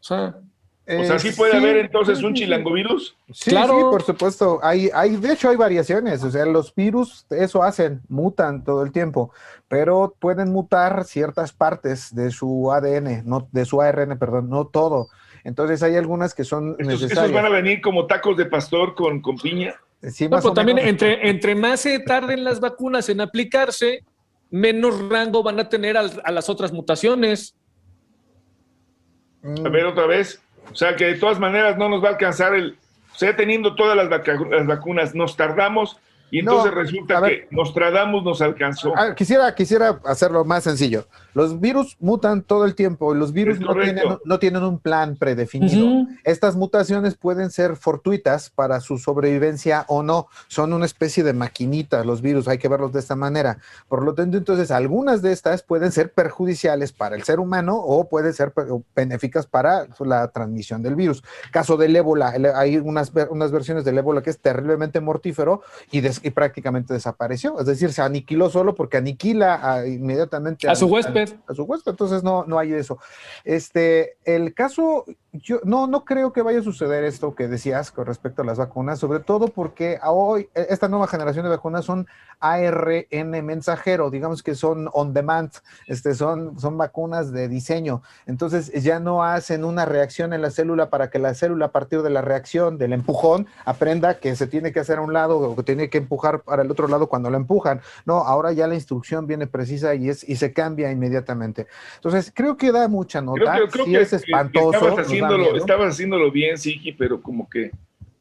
O 0.00 0.02
sea 0.02 0.34
o 0.86 1.04
sea, 1.04 1.18
¿sí 1.18 1.30
puede 1.30 1.56
haber 1.56 1.78
entonces 1.78 2.22
un 2.22 2.34
chilangovirus? 2.34 3.16
Sí, 3.32 3.50
claro. 3.50 3.76
sí, 3.76 3.82
por 3.84 4.02
supuesto. 4.02 4.60
Hay, 4.62 4.90
hay, 4.92 5.16
de 5.16 5.32
hecho, 5.32 5.48
hay 5.48 5.56
variaciones. 5.56 6.22
O 6.22 6.30
sea, 6.30 6.44
los 6.44 6.74
virus 6.74 7.26
eso 7.30 7.62
hacen, 7.62 8.02
mutan 8.08 8.64
todo 8.64 8.82
el 8.82 8.92
tiempo, 8.92 9.32
pero 9.68 10.14
pueden 10.18 10.52
mutar 10.52 11.04
ciertas 11.04 11.52
partes 11.52 12.14
de 12.14 12.30
su 12.30 12.70
ADN, 12.70 13.22
no, 13.24 13.48
de 13.50 13.64
su 13.64 13.80
ARN, 13.80 14.18
perdón, 14.18 14.50
no 14.50 14.66
todo. 14.66 15.08
Entonces 15.42 15.82
hay 15.82 15.96
algunas 15.96 16.34
que 16.34 16.44
son 16.44 16.76
necesarias. 16.78 17.12
¿Esos 17.12 17.32
van 17.32 17.46
a 17.46 17.50
venir 17.50 17.80
como 17.80 18.06
tacos 18.06 18.36
de 18.36 18.46
pastor 18.46 18.94
con, 18.94 19.22
con 19.22 19.36
piña? 19.36 19.74
Sí, 20.10 20.28
más 20.28 20.44
también 20.52 20.78
entre, 20.78 21.30
entre 21.30 21.54
más 21.54 21.80
se 21.80 21.98
tarden 21.98 22.44
las 22.44 22.60
vacunas 22.60 23.08
en 23.08 23.22
aplicarse, 23.22 24.04
menos 24.50 25.08
rango 25.08 25.42
van 25.42 25.58
a 25.60 25.68
tener 25.70 25.96
a 25.96 26.30
las 26.30 26.48
otras 26.50 26.72
mutaciones. 26.72 27.56
A 29.42 29.68
ver, 29.68 29.86
otra 29.86 30.06
vez. 30.06 30.43
O 30.70 30.74
sea, 30.74 30.96
que 30.96 31.06
de 31.06 31.14
todas 31.14 31.38
maneras 31.38 31.76
no 31.76 31.88
nos 31.88 32.02
va 32.02 32.08
a 32.08 32.12
alcanzar 32.12 32.54
el... 32.54 32.76
O 33.12 33.16
sea, 33.16 33.36
teniendo 33.36 33.74
todas 33.76 33.96
las, 33.96 34.08
las 34.08 34.66
vacunas, 34.66 35.14
nos 35.14 35.36
tardamos 35.36 35.98
y 36.34 36.40
entonces 36.40 36.74
resulta 36.74 37.22
que 37.22 37.46
Nostradamus 37.52 38.24
nos 38.24 38.42
alcanzó. 38.42 38.92
Ah, 38.96 39.14
quisiera, 39.14 39.54
quisiera 39.54 40.00
hacerlo 40.04 40.44
más 40.44 40.64
sencillo. 40.64 41.06
Los 41.32 41.60
virus 41.60 41.96
mutan 42.00 42.42
todo 42.42 42.64
el 42.64 42.74
tiempo 42.74 43.14
y 43.14 43.18
los 43.18 43.32
virus 43.32 43.60
no 43.60 43.72
tienen, 43.72 44.04
no 44.24 44.38
tienen, 44.40 44.64
un 44.64 44.80
plan 44.80 45.14
predefinido. 45.14 46.08
Estas 46.24 46.56
mutaciones 46.56 47.14
pueden 47.14 47.50
ser 47.50 47.76
fortuitas 47.76 48.50
para 48.50 48.80
su 48.80 48.98
sobrevivencia 48.98 49.84
o 49.86 50.02
no. 50.02 50.26
Son 50.48 50.72
una 50.72 50.86
especie 50.86 51.22
de 51.22 51.34
maquinitas 51.34 52.04
los 52.04 52.20
virus, 52.20 52.48
hay 52.48 52.58
que 52.58 52.66
verlos 52.66 52.92
de 52.92 52.98
esta 52.98 53.14
manera. 53.14 53.58
Por 53.86 54.02
lo 54.02 54.14
tanto, 54.14 54.36
entonces, 54.36 54.72
algunas 54.72 55.22
de 55.22 55.30
estas 55.30 55.62
pueden 55.62 55.92
ser 55.92 56.12
perjudiciales 56.12 56.92
para 56.92 57.14
el 57.14 57.22
ser 57.22 57.38
humano 57.38 57.76
o 57.76 58.08
pueden 58.08 58.32
ser 58.32 58.52
benéficas 58.96 59.46
para 59.46 59.86
la 60.00 60.28
transmisión 60.32 60.82
del 60.82 60.96
virus. 60.96 61.22
Caso 61.52 61.76
del 61.76 61.94
ébola, 61.94 62.34
hay 62.56 62.78
unas, 62.78 63.12
unas 63.30 63.52
versiones 63.52 63.84
del 63.84 63.98
ébola 63.98 64.20
que 64.20 64.30
es 64.30 64.40
terriblemente 64.40 65.00
mortífero 65.00 65.62
y 65.92 66.00
des 66.00 66.23
y 66.24 66.30
prácticamente 66.30 66.94
desapareció. 66.94 67.60
Es 67.60 67.66
decir, 67.66 67.92
se 67.92 68.00
aniquiló 68.00 68.48
solo 68.48 68.74
porque 68.74 68.96
aniquila 68.96 69.84
inmediatamente 69.86 70.68
a, 70.68 70.74
su 70.74 70.86
huésped. 70.86 71.34
A, 71.46 71.54
su 71.54 71.64
huésped, 71.64 71.90
entonces 71.90 72.24
no, 72.24 72.44
no 72.46 72.58
hay 72.58 72.72
eso. 72.72 72.98
Este, 73.44 74.16
el 74.24 74.54
caso, 74.54 75.04
yo 75.32 75.60
no, 75.64 75.86
no 75.86 76.04
creo 76.04 76.32
que 76.32 76.40
vaya 76.40 76.60
a 76.60 76.62
suceder 76.62 77.04
esto 77.04 77.34
que 77.34 77.46
decías 77.46 77.92
con 77.92 78.06
respecto 78.06 78.40
a 78.40 78.44
las 78.46 78.56
vacunas, 78.56 78.98
sobre 78.98 79.20
todo 79.20 79.48
porque 79.48 79.98
hoy 80.02 80.48
e, 80.54 80.66
esta 80.70 80.88
nueva 80.88 81.06
generación 81.08 81.44
de 81.44 81.50
vacunas 81.50 81.84
son 81.84 82.06
ARN 82.40 83.44
mensajero, 83.44 84.10
digamos 84.10 84.42
que 84.42 84.54
son 84.54 84.88
on 84.92 85.12
demand, 85.12 85.50
este, 85.86 86.14
son, 86.14 86.58
son 86.58 86.78
vacunas 86.78 87.32
de 87.32 87.48
diseño. 87.48 88.02
Entonces 88.26 88.72
ya 88.82 88.98
no 88.98 89.22
hacen 89.22 89.64
una 89.64 89.84
reacción 89.84 90.32
en 90.32 90.42
la 90.42 90.50
célula 90.50 90.88
para 90.88 91.10
que 91.10 91.18
la 91.18 91.34
célula 91.34 91.66
a 91.66 91.72
partir 91.72 92.02
de 92.02 92.10
la 92.10 92.22
reacción, 92.22 92.78
del 92.78 92.92
empujón, 92.92 93.46
aprenda 93.64 94.18
que 94.18 94.36
se 94.36 94.46
tiene 94.46 94.72
que 94.72 94.80
hacer 94.80 94.98
a 94.98 95.02
un 95.02 95.12
lado 95.12 95.38
o 95.38 95.56
que 95.56 95.62
tiene 95.62 95.90
que 95.90 95.98
empujar 95.98 96.13
para 96.16 96.62
el 96.62 96.70
otro 96.70 96.88
lado 96.88 97.08
cuando 97.08 97.30
lo 97.30 97.36
empujan. 97.36 97.80
No, 98.04 98.18
ahora 98.18 98.52
ya 98.52 98.66
la 98.66 98.74
instrucción 98.74 99.26
viene 99.26 99.46
precisa 99.46 99.94
y, 99.94 100.08
es, 100.08 100.28
y 100.28 100.36
se 100.36 100.52
cambia 100.52 100.90
inmediatamente. 100.90 101.66
Entonces, 101.96 102.32
creo 102.34 102.56
que 102.56 102.72
da 102.72 102.88
mucha 102.88 103.20
nota. 103.20 103.58
Creo, 103.70 103.84
que, 103.84 104.00
es 104.00 104.12
espantoso. 104.12 104.72
estabas, 104.72 105.06
haciéndolo, 105.06 105.56
estabas 105.56 105.94
haciéndolo 105.94 106.30
bien, 106.30 106.58
Siki, 106.58 106.92
pero 106.92 107.20
como 107.20 107.48
que 107.48 107.70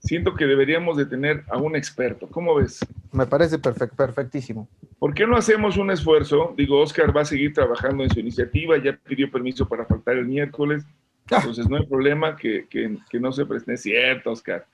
siento 0.03 0.35
que 0.35 0.45
deberíamos 0.45 0.97
de 0.97 1.05
tener 1.05 1.43
a 1.49 1.57
un 1.57 1.75
experto. 1.75 2.27
¿Cómo 2.27 2.55
ves? 2.55 2.85
Me 3.11 3.25
parece 3.25 3.57
perfect, 3.57 3.95
perfectísimo. 3.95 4.67
¿Por 4.99 5.13
qué 5.13 5.25
no 5.25 5.37
hacemos 5.37 5.77
un 5.77 5.91
esfuerzo? 5.91 6.53
Digo, 6.57 6.79
Oscar 6.81 7.15
va 7.15 7.21
a 7.21 7.25
seguir 7.25 7.53
trabajando 7.53 8.03
en 8.03 8.09
su 8.09 8.19
iniciativa, 8.19 8.77
ya 8.77 8.97
pidió 9.03 9.31
permiso 9.31 9.67
para 9.67 9.85
faltar 9.85 10.17
el 10.17 10.25
miércoles. 10.25 10.83
Ah. 11.31 11.37
Entonces 11.37 11.69
no 11.69 11.77
hay 11.77 11.85
problema 11.85 12.35
que, 12.35 12.67
que, 12.69 12.97
que 13.09 13.19
no 13.19 13.31
se 13.31 13.45
preste. 13.45 13.77
cierto, 13.77 14.31
Oscar. 14.31 14.65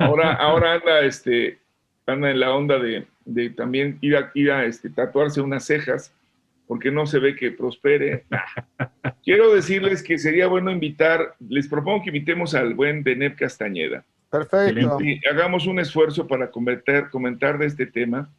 Ahora, 0.00 0.34
ahora 0.34 0.74
anda 0.74 1.00
este, 1.00 1.58
anda 2.06 2.30
en 2.30 2.40
la 2.40 2.54
onda 2.54 2.78
de, 2.78 3.06
de 3.24 3.50
también 3.50 3.98
ir 4.00 4.16
a, 4.16 4.30
ir 4.34 4.50
a 4.50 4.64
este, 4.64 4.90
tatuarse 4.90 5.40
unas 5.40 5.64
cejas, 5.64 6.14
porque 6.66 6.90
no 6.90 7.06
se 7.06 7.18
ve 7.18 7.36
que 7.36 7.50
prospere. 7.50 8.24
Quiero 9.24 9.54
decirles 9.54 10.02
que 10.02 10.18
sería 10.18 10.46
bueno 10.46 10.70
invitar, 10.70 11.34
les 11.48 11.68
propongo 11.68 12.02
que 12.02 12.10
invitemos 12.10 12.54
al 12.54 12.74
buen 12.74 13.02
Deneb 13.02 13.36
Castañeda. 13.36 14.04
Perfecto. 14.30 14.98
Y 15.02 15.20
hagamos 15.30 15.66
un 15.66 15.78
esfuerzo 15.78 16.26
para 16.26 16.50
comentar, 16.50 17.10
comentar 17.10 17.58
de 17.58 17.66
este 17.66 17.86
tema. 17.86 18.30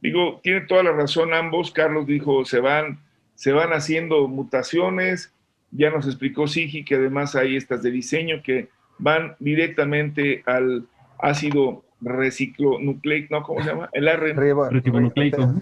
Digo, 0.00 0.40
tiene 0.42 0.60
toda 0.62 0.84
la 0.84 0.92
razón 0.92 1.34
ambos. 1.34 1.72
Carlos 1.72 2.06
dijo, 2.06 2.44
se 2.44 2.60
van, 2.60 3.00
se 3.34 3.52
van 3.52 3.72
haciendo 3.72 4.28
mutaciones. 4.28 5.34
Ya 5.72 5.90
nos 5.90 6.06
explicó 6.06 6.46
Sigi 6.46 6.84
que 6.84 6.94
además 6.94 7.34
hay 7.34 7.56
estas 7.56 7.82
de 7.82 7.90
diseño 7.90 8.42
que 8.44 8.68
van 8.98 9.34
directamente 9.40 10.44
al 10.46 10.86
ácido 11.18 11.84
reciclonucleico, 12.00 13.34
¿no? 13.34 13.42
¿Cómo 13.42 13.62
se 13.62 13.68
llama? 13.70 13.88
El 13.92 14.08
R. 14.08 14.34
Ribonucleico. 14.34 15.54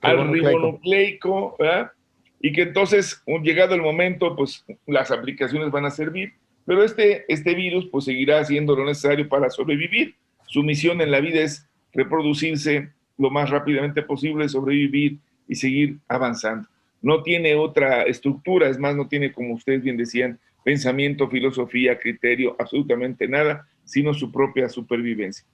Al 0.00 0.28
ribonucleico, 0.28 1.56
¿verdad? 1.58 1.92
Y 2.40 2.52
que 2.52 2.62
entonces, 2.62 3.22
llegado 3.42 3.74
el 3.74 3.82
momento, 3.82 4.36
pues 4.36 4.64
las 4.86 5.10
aplicaciones 5.10 5.70
van 5.70 5.86
a 5.86 5.90
servir, 5.90 6.34
pero 6.66 6.82
este, 6.82 7.24
este 7.28 7.54
virus 7.54 7.86
pues 7.90 8.04
seguirá 8.04 8.40
haciendo 8.40 8.76
lo 8.76 8.84
necesario 8.84 9.28
para 9.28 9.50
sobrevivir. 9.50 10.14
Su 10.46 10.62
misión 10.62 11.00
en 11.00 11.10
la 11.10 11.20
vida 11.20 11.40
es 11.40 11.66
reproducirse 11.92 12.90
lo 13.16 13.30
más 13.30 13.50
rápidamente 13.50 14.02
posible, 14.02 14.48
sobrevivir 14.48 15.18
y 15.48 15.54
seguir 15.54 15.98
avanzando. 16.08 16.68
No 17.00 17.22
tiene 17.22 17.54
otra 17.54 18.02
estructura, 18.02 18.68
es 18.68 18.78
más, 18.78 18.96
no 18.96 19.08
tiene, 19.08 19.32
como 19.32 19.54
ustedes 19.54 19.82
bien 19.82 19.96
decían, 19.96 20.38
pensamiento, 20.64 21.28
filosofía, 21.28 21.98
criterio, 21.98 22.56
absolutamente 22.58 23.28
nada, 23.28 23.68
sino 23.84 24.14
su 24.14 24.32
propia 24.32 24.68
supervivencia. 24.68 25.44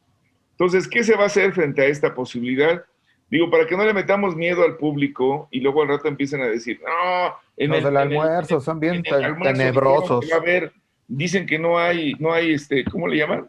Entonces, 0.61 0.87
¿qué 0.87 1.03
se 1.03 1.17
va 1.17 1.23
a 1.23 1.27
hacer 1.27 1.55
frente 1.55 1.81
a 1.81 1.87
esta 1.87 2.15
posibilidad? 2.15 2.85
Digo, 3.31 3.51
para 3.51 3.67
que 3.67 3.75
no 3.79 3.83
le 3.83 3.95
metamos 3.95 4.37
miedo 4.37 4.63
al 4.63 4.77
público 4.77 5.49
y 5.51 5.61
luego 5.61 5.81
al 5.81 5.89
rato 5.89 6.07
empiecen 6.07 6.43
a 6.43 6.49
decir, 6.49 6.79
no, 6.85 7.35
en 7.57 7.73
el, 7.73 7.97
almuerzo 7.97 8.61
son 8.61 8.79
bien 8.79 9.03
tenebrosos. 9.03 10.31
A 10.31 10.39
ver, 10.39 10.71
dicen 11.09 11.47
que 11.47 11.59
no 11.59 11.79
hay, 11.79 12.13
no 12.19 12.35
hay, 12.35 12.53
este, 12.53 12.85
¿cómo 12.85 13.09
le 13.09 13.17
llaman? 13.17 13.49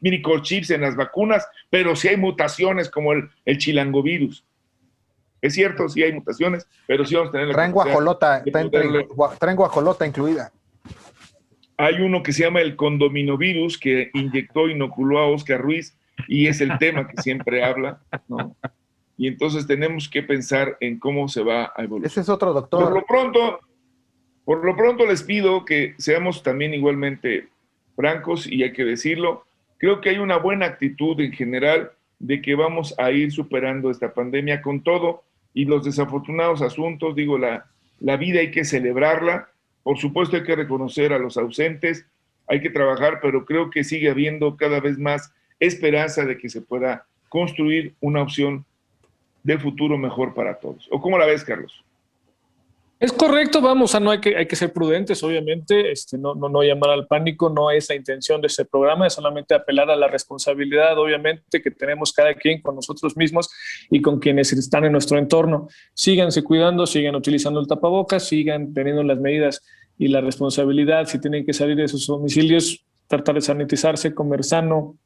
Microchips 0.00 0.68
en 0.72 0.82
las 0.82 0.94
vacunas, 0.94 1.48
pero 1.70 1.96
sí 1.96 2.08
hay 2.08 2.18
mutaciones 2.18 2.90
como 2.90 3.14
el, 3.14 3.30
el 3.46 3.56
chilangovirus. 3.56 4.44
Es 5.40 5.54
cierto, 5.54 5.88
sí 5.88 6.02
hay 6.02 6.12
mutaciones, 6.12 6.66
pero 6.86 7.06
sí 7.06 7.14
vamos 7.14 7.30
a 7.30 7.32
tener 7.32 7.46
la 7.46 7.54
Traen 7.54 7.72
guajolota, 7.72 8.44
traen 9.38 9.56
guajolota 9.56 10.06
incluida. 10.06 10.52
Hay 11.78 11.94
uno 12.02 12.22
que 12.22 12.34
se 12.34 12.42
llama 12.42 12.60
el 12.60 12.76
condominovirus 12.76 13.78
que 13.78 14.10
inyectó, 14.12 14.68
inoculó 14.68 15.18
a 15.18 15.28
Oscar 15.28 15.58
Ruiz 15.58 15.96
y 16.28 16.46
es 16.46 16.60
el 16.60 16.76
tema 16.78 17.08
que 17.08 17.20
siempre 17.22 17.64
habla, 17.64 18.00
¿no? 18.28 18.56
Y 19.16 19.28
entonces 19.28 19.66
tenemos 19.66 20.08
que 20.08 20.22
pensar 20.22 20.76
en 20.80 20.98
cómo 20.98 21.28
se 21.28 21.42
va 21.42 21.72
a 21.76 21.82
evolucionar. 21.82 22.06
Ese 22.06 22.20
es 22.22 22.28
otro 22.28 22.52
doctor. 22.52 22.82
Por 22.82 22.92
lo 22.92 23.04
pronto, 23.04 23.60
por 24.44 24.64
lo 24.64 24.76
pronto 24.76 25.06
les 25.06 25.22
pido 25.22 25.64
que 25.64 25.94
seamos 25.98 26.42
también 26.42 26.74
igualmente 26.74 27.48
francos 27.94 28.46
y 28.46 28.62
hay 28.62 28.72
que 28.72 28.84
decirlo. 28.84 29.44
Creo 29.78 30.00
que 30.00 30.10
hay 30.10 30.18
una 30.18 30.38
buena 30.38 30.66
actitud 30.66 31.20
en 31.20 31.32
general 31.32 31.92
de 32.18 32.40
que 32.40 32.54
vamos 32.54 32.94
a 32.98 33.10
ir 33.10 33.32
superando 33.32 33.90
esta 33.90 34.14
pandemia 34.14 34.62
con 34.62 34.82
todo 34.82 35.24
y 35.54 35.64
los 35.66 35.84
desafortunados 35.84 36.62
asuntos, 36.62 37.14
digo, 37.14 37.36
la, 37.36 37.66
la 38.00 38.16
vida 38.16 38.40
hay 38.40 38.50
que 38.50 38.64
celebrarla. 38.64 39.48
Por 39.82 39.98
supuesto 39.98 40.36
hay 40.36 40.44
que 40.44 40.56
reconocer 40.56 41.12
a 41.12 41.18
los 41.18 41.36
ausentes, 41.36 42.06
hay 42.46 42.60
que 42.60 42.70
trabajar, 42.70 43.18
pero 43.20 43.44
creo 43.44 43.70
que 43.70 43.84
sigue 43.84 44.10
habiendo 44.10 44.56
cada 44.56 44.80
vez 44.80 44.98
más 44.98 45.32
esperanza 45.66 46.24
de 46.24 46.36
que 46.36 46.48
se 46.48 46.60
pueda 46.60 47.06
construir 47.28 47.94
una 48.00 48.22
opción 48.22 48.64
del 49.42 49.60
futuro 49.60 49.96
mejor 49.96 50.34
para 50.34 50.58
todos. 50.58 50.88
¿O 50.90 51.00
cómo 51.00 51.18
la 51.18 51.26
ves, 51.26 51.44
Carlos? 51.44 51.82
Es 53.02 53.12
correcto, 53.12 53.60
vamos, 53.60 53.96
a 53.96 54.00
no 54.00 54.12
hay 54.12 54.20
que, 54.20 54.36
hay 54.36 54.46
que 54.46 54.54
ser 54.54 54.72
prudentes, 54.72 55.24
obviamente, 55.24 55.90
este, 55.90 56.16
no, 56.16 56.36
no, 56.36 56.48
no 56.48 56.62
llamar 56.62 56.90
al 56.90 57.08
pánico, 57.08 57.50
no 57.50 57.68
es 57.68 57.88
la 57.88 57.96
intención 57.96 58.40
de 58.40 58.46
este 58.46 58.64
programa, 58.64 59.08
es 59.08 59.14
solamente 59.14 59.56
apelar 59.56 59.90
a 59.90 59.96
la 59.96 60.06
responsabilidad, 60.06 60.96
obviamente, 60.96 61.60
que 61.60 61.70
tenemos 61.72 62.12
cada 62.12 62.32
quien 62.34 62.62
con 62.62 62.76
nosotros 62.76 63.16
mismos 63.16 63.50
y 63.90 64.00
con 64.00 64.20
quienes 64.20 64.52
están 64.52 64.84
en 64.84 64.92
nuestro 64.92 65.18
entorno. 65.18 65.66
Síganse 65.94 66.44
cuidando, 66.44 66.86
sigan 66.86 67.16
utilizando 67.16 67.58
el 67.58 67.66
tapabocas, 67.66 68.28
sigan 68.28 68.72
teniendo 68.72 69.02
las 69.02 69.18
medidas 69.18 69.62
y 69.98 70.06
la 70.06 70.20
responsabilidad, 70.20 71.06
si 71.06 71.20
tienen 71.20 71.44
que 71.44 71.52
salir 71.52 71.74
de 71.74 71.88
sus 71.88 72.06
domicilios, 72.06 72.84
tratar 73.08 73.34
de 73.34 73.40
sanitizarse, 73.40 74.14
comer 74.14 74.44
sano, 74.44 74.96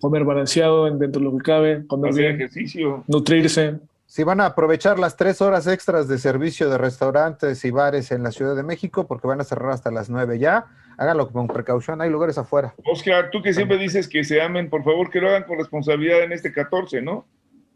comer 0.00 0.24
balanceado 0.24 0.84
dentro 0.84 1.20
de 1.20 1.24
lo 1.24 1.36
que 1.36 1.42
cabe, 1.42 1.86
comer 1.86 2.14
bien, 2.14 2.34
ejercicio. 2.34 3.04
nutrirse. 3.06 3.80
Si 4.12 4.24
van 4.24 4.42
a 4.42 4.46
aprovechar 4.46 4.98
las 4.98 5.16
tres 5.16 5.40
horas 5.40 5.66
extras 5.66 6.06
de 6.06 6.18
servicio 6.18 6.68
de 6.68 6.76
restaurantes 6.76 7.64
y 7.64 7.70
bares 7.70 8.12
en 8.12 8.22
la 8.22 8.30
Ciudad 8.30 8.54
de 8.54 8.62
México, 8.62 9.06
porque 9.06 9.26
van 9.26 9.40
a 9.40 9.44
cerrar 9.44 9.70
hasta 9.70 9.90
las 9.90 10.10
nueve 10.10 10.38
ya, 10.38 10.66
háganlo 10.98 11.30
con 11.30 11.46
precaución, 11.46 12.02
hay 12.02 12.10
lugares 12.10 12.36
afuera. 12.36 12.74
Oscar, 12.84 13.30
tú 13.30 13.40
que 13.40 13.54
siempre 13.54 13.78
dices 13.78 14.08
que 14.08 14.22
se 14.22 14.42
amen, 14.42 14.68
por 14.68 14.84
favor 14.84 15.08
que 15.08 15.18
lo 15.18 15.28
hagan 15.28 15.44
con 15.44 15.56
responsabilidad 15.56 16.24
en 16.24 16.32
este 16.32 16.52
14, 16.52 17.00
¿no? 17.00 17.24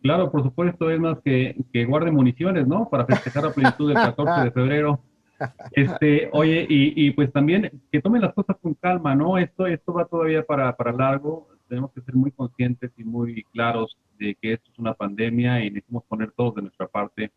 Claro, 0.03 0.31
por 0.31 0.43
supuesto, 0.43 0.91
es 0.91 1.01
más 1.01 1.19
que, 1.25 1.57
que 1.73 1.87
guarden 1.87 2.15
municiones, 2.15 2.67
¿no? 2.67 2.87
Para 2.91 3.07
festejar 3.07 3.45
la 3.45 3.51
plenitud 3.53 3.89
del 3.89 3.97
14 3.97 4.45
de 4.45 4.51
febrero. 4.51 5.01
Este, 5.73 6.31
oye, 6.33 6.67
y, 6.67 7.07
y, 7.07 7.11
pues 7.11 7.31
también 7.31 7.71
que 7.93 8.01
tomen 8.01 8.23
las 8.23 8.33
cosas 8.33 8.57
con 8.63 8.73
calma, 8.73 9.15
¿no? 9.15 9.37
Esto, 9.37 9.67
esto 9.67 9.93
va 9.93 10.07
todavía 10.07 10.43
para, 10.43 10.75
para 10.75 10.93
largo 10.93 11.49
tenemos 11.69 11.93
que 11.93 12.01
ser 12.01 12.15
muy 12.15 12.31
conscientes 12.31 12.91
y 12.97 13.05
muy 13.05 13.43
claros 13.53 13.97
de 14.19 14.35
que 14.35 14.55
esto 14.55 14.71
es 14.73 14.79
una 14.79 14.95
pandemia 14.95 15.65
y 15.65 15.71
necesitamos 15.71 16.05
poner 16.05 16.33
todos 16.33 16.55
de 16.55 16.63
nuestra 16.63 16.87
parte 16.87 17.31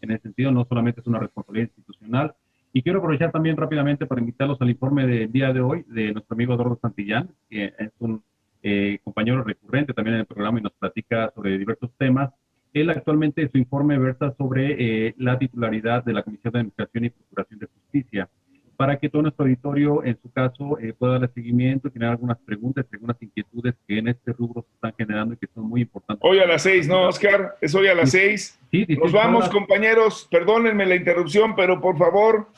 en 0.00 0.10
ese 0.10 0.22
sentido. 0.24 0.52
No 0.52 0.64
solamente 0.64 1.00
es 1.00 1.06
una 1.06 1.18
responsabilidad 1.18 1.68
institucional. 1.68 2.34
Y 2.72 2.82
quiero 2.82 2.98
aprovechar 2.98 3.32
también 3.32 3.56
rápidamente 3.56 4.06
para 4.06 4.20
invitarlos 4.20 4.60
al 4.60 4.70
informe 4.70 5.06
del 5.06 5.32
día 5.32 5.52
de 5.52 5.60
hoy 5.60 5.84
de 5.88 6.12
nuestro 6.12 6.34
amigo 6.34 6.54
Eduardo 6.54 6.78
Santillán, 6.80 7.30
que 7.48 7.72
es 7.78 7.90
un 8.00 8.22
eh, 8.62 8.98
compañero 9.04 9.42
recurrente 9.42 9.94
también 9.94 10.16
en 10.16 10.20
el 10.20 10.26
programa 10.26 10.58
y 10.58 10.62
nos 10.62 10.72
platica 10.72 11.32
sobre 11.34 11.56
diversos 11.56 11.90
temas. 11.96 12.30
Él 12.74 12.90
actualmente 12.90 13.48
su 13.48 13.56
informe 13.56 13.96
versa 13.96 14.34
sobre 14.36 15.06
eh, 15.06 15.14
la 15.16 15.38
titularidad 15.38 16.04
de 16.04 16.12
la 16.12 16.22
Comisión 16.22 16.52
de 16.52 16.58
Administración 16.58 17.04
y 17.04 17.10
Procuración 17.10 17.58
de 17.60 17.66
Justicia, 17.66 18.28
para 18.76 18.98
que 18.98 19.08
todo 19.08 19.22
nuestro 19.22 19.44
auditorio, 19.44 20.04
en 20.04 20.18
su 20.20 20.30
caso, 20.30 20.78
eh, 20.78 20.92
pueda 20.92 21.14
darle 21.14 21.28
seguimiento, 21.34 21.90
tener 21.90 22.08
algunas 22.10 22.36
preguntas, 22.38 22.84
algunas 22.92 23.20
inquietudes 23.22 23.74
que 23.88 23.98
en 23.98 24.08
este 24.08 24.32
rubro 24.32 24.62
se 24.68 24.74
están 24.74 24.94
generando 24.96 25.34
y 25.34 25.36
que 25.38 25.46
son 25.54 25.64
muy 25.64 25.80
importantes. 25.82 26.22
Hoy 26.28 26.38
a 26.40 26.46
las 26.46 26.62
seis, 26.62 26.86
¿no, 26.86 27.08
Oscar? 27.08 27.56
Es 27.60 27.74
hoy 27.74 27.88
a 27.88 27.94
las 27.94 28.10
seis. 28.10 28.58
Sí, 28.70 28.84
sí, 28.86 28.96
Nos 28.96 29.10
sí, 29.10 29.16
vamos, 29.16 29.40
horas. 29.44 29.50
compañeros. 29.54 30.28
Perdónenme 30.30 30.84
la 30.86 30.94
interrupción, 30.96 31.54
pero 31.56 31.80
por 31.80 31.96
favor, 31.96 32.48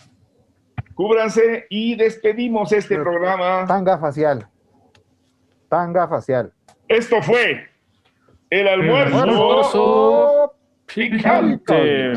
cúbranse 0.94 1.66
y 1.70 1.94
despedimos 1.94 2.72
este 2.72 2.96
Pero- 2.96 3.04
programa. 3.04 3.64
Tanga 3.66 3.98
facial. 3.98 4.46
Tanga 5.68 6.08
facial. 6.08 6.52
Esto 6.88 7.22
fue 7.22 7.68
el 8.50 8.66
almuerzo. 8.66 9.22
Almuerzo. 9.22 10.52
Picante. 10.92 12.12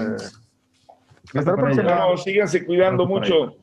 Hasta 1.36 1.52
la 1.52 1.56
próxima. 1.58 2.18
Síganse 2.18 2.66
cuidando 2.66 3.06
mucho. 3.06 3.56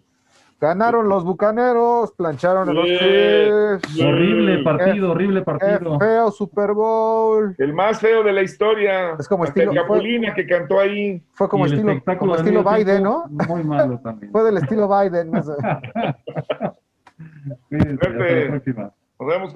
Ganaron 0.60 1.08
los 1.08 1.24
bucaneros, 1.24 2.10
plancharon 2.12 2.68
a 2.68 2.72
los. 2.72 2.84
Horrible 2.84 4.64
partido, 4.64 5.12
horrible 5.12 5.42
partido. 5.42 5.98
feo 6.00 6.30
Super 6.32 6.72
Bowl. 6.72 7.54
El 7.58 7.72
más 7.72 8.00
feo 8.00 8.24
de 8.24 8.32
la 8.32 8.42
historia. 8.42 9.12
Es 9.18 9.28
como 9.28 9.44
Hasta 9.44 9.60
estilo- 9.60 9.70
el 9.72 9.78
Capulina 9.78 10.34
que 10.34 10.46
cantó 10.48 10.80
ahí. 10.80 11.22
Fue 11.34 11.48
como 11.48 11.66
estilo, 11.66 12.02
como 12.18 12.34
estilo 12.34 12.64
Biden, 12.64 13.02
¿no? 13.04 13.26
Muy 13.28 13.62
malo 13.62 14.00
también. 14.02 14.32
Fue 14.32 14.42
del 14.42 14.56
estilo 14.56 14.88
Biden. 14.88 15.30
no 15.30 15.42
sé. 15.44 15.52
Cuídense, 17.68 17.92
hasta 17.94 18.08
Pepe. 18.18 18.44
la 18.44 18.50
próxima. 18.50 18.92
Nos 19.20 19.28
vemos. 19.28 19.54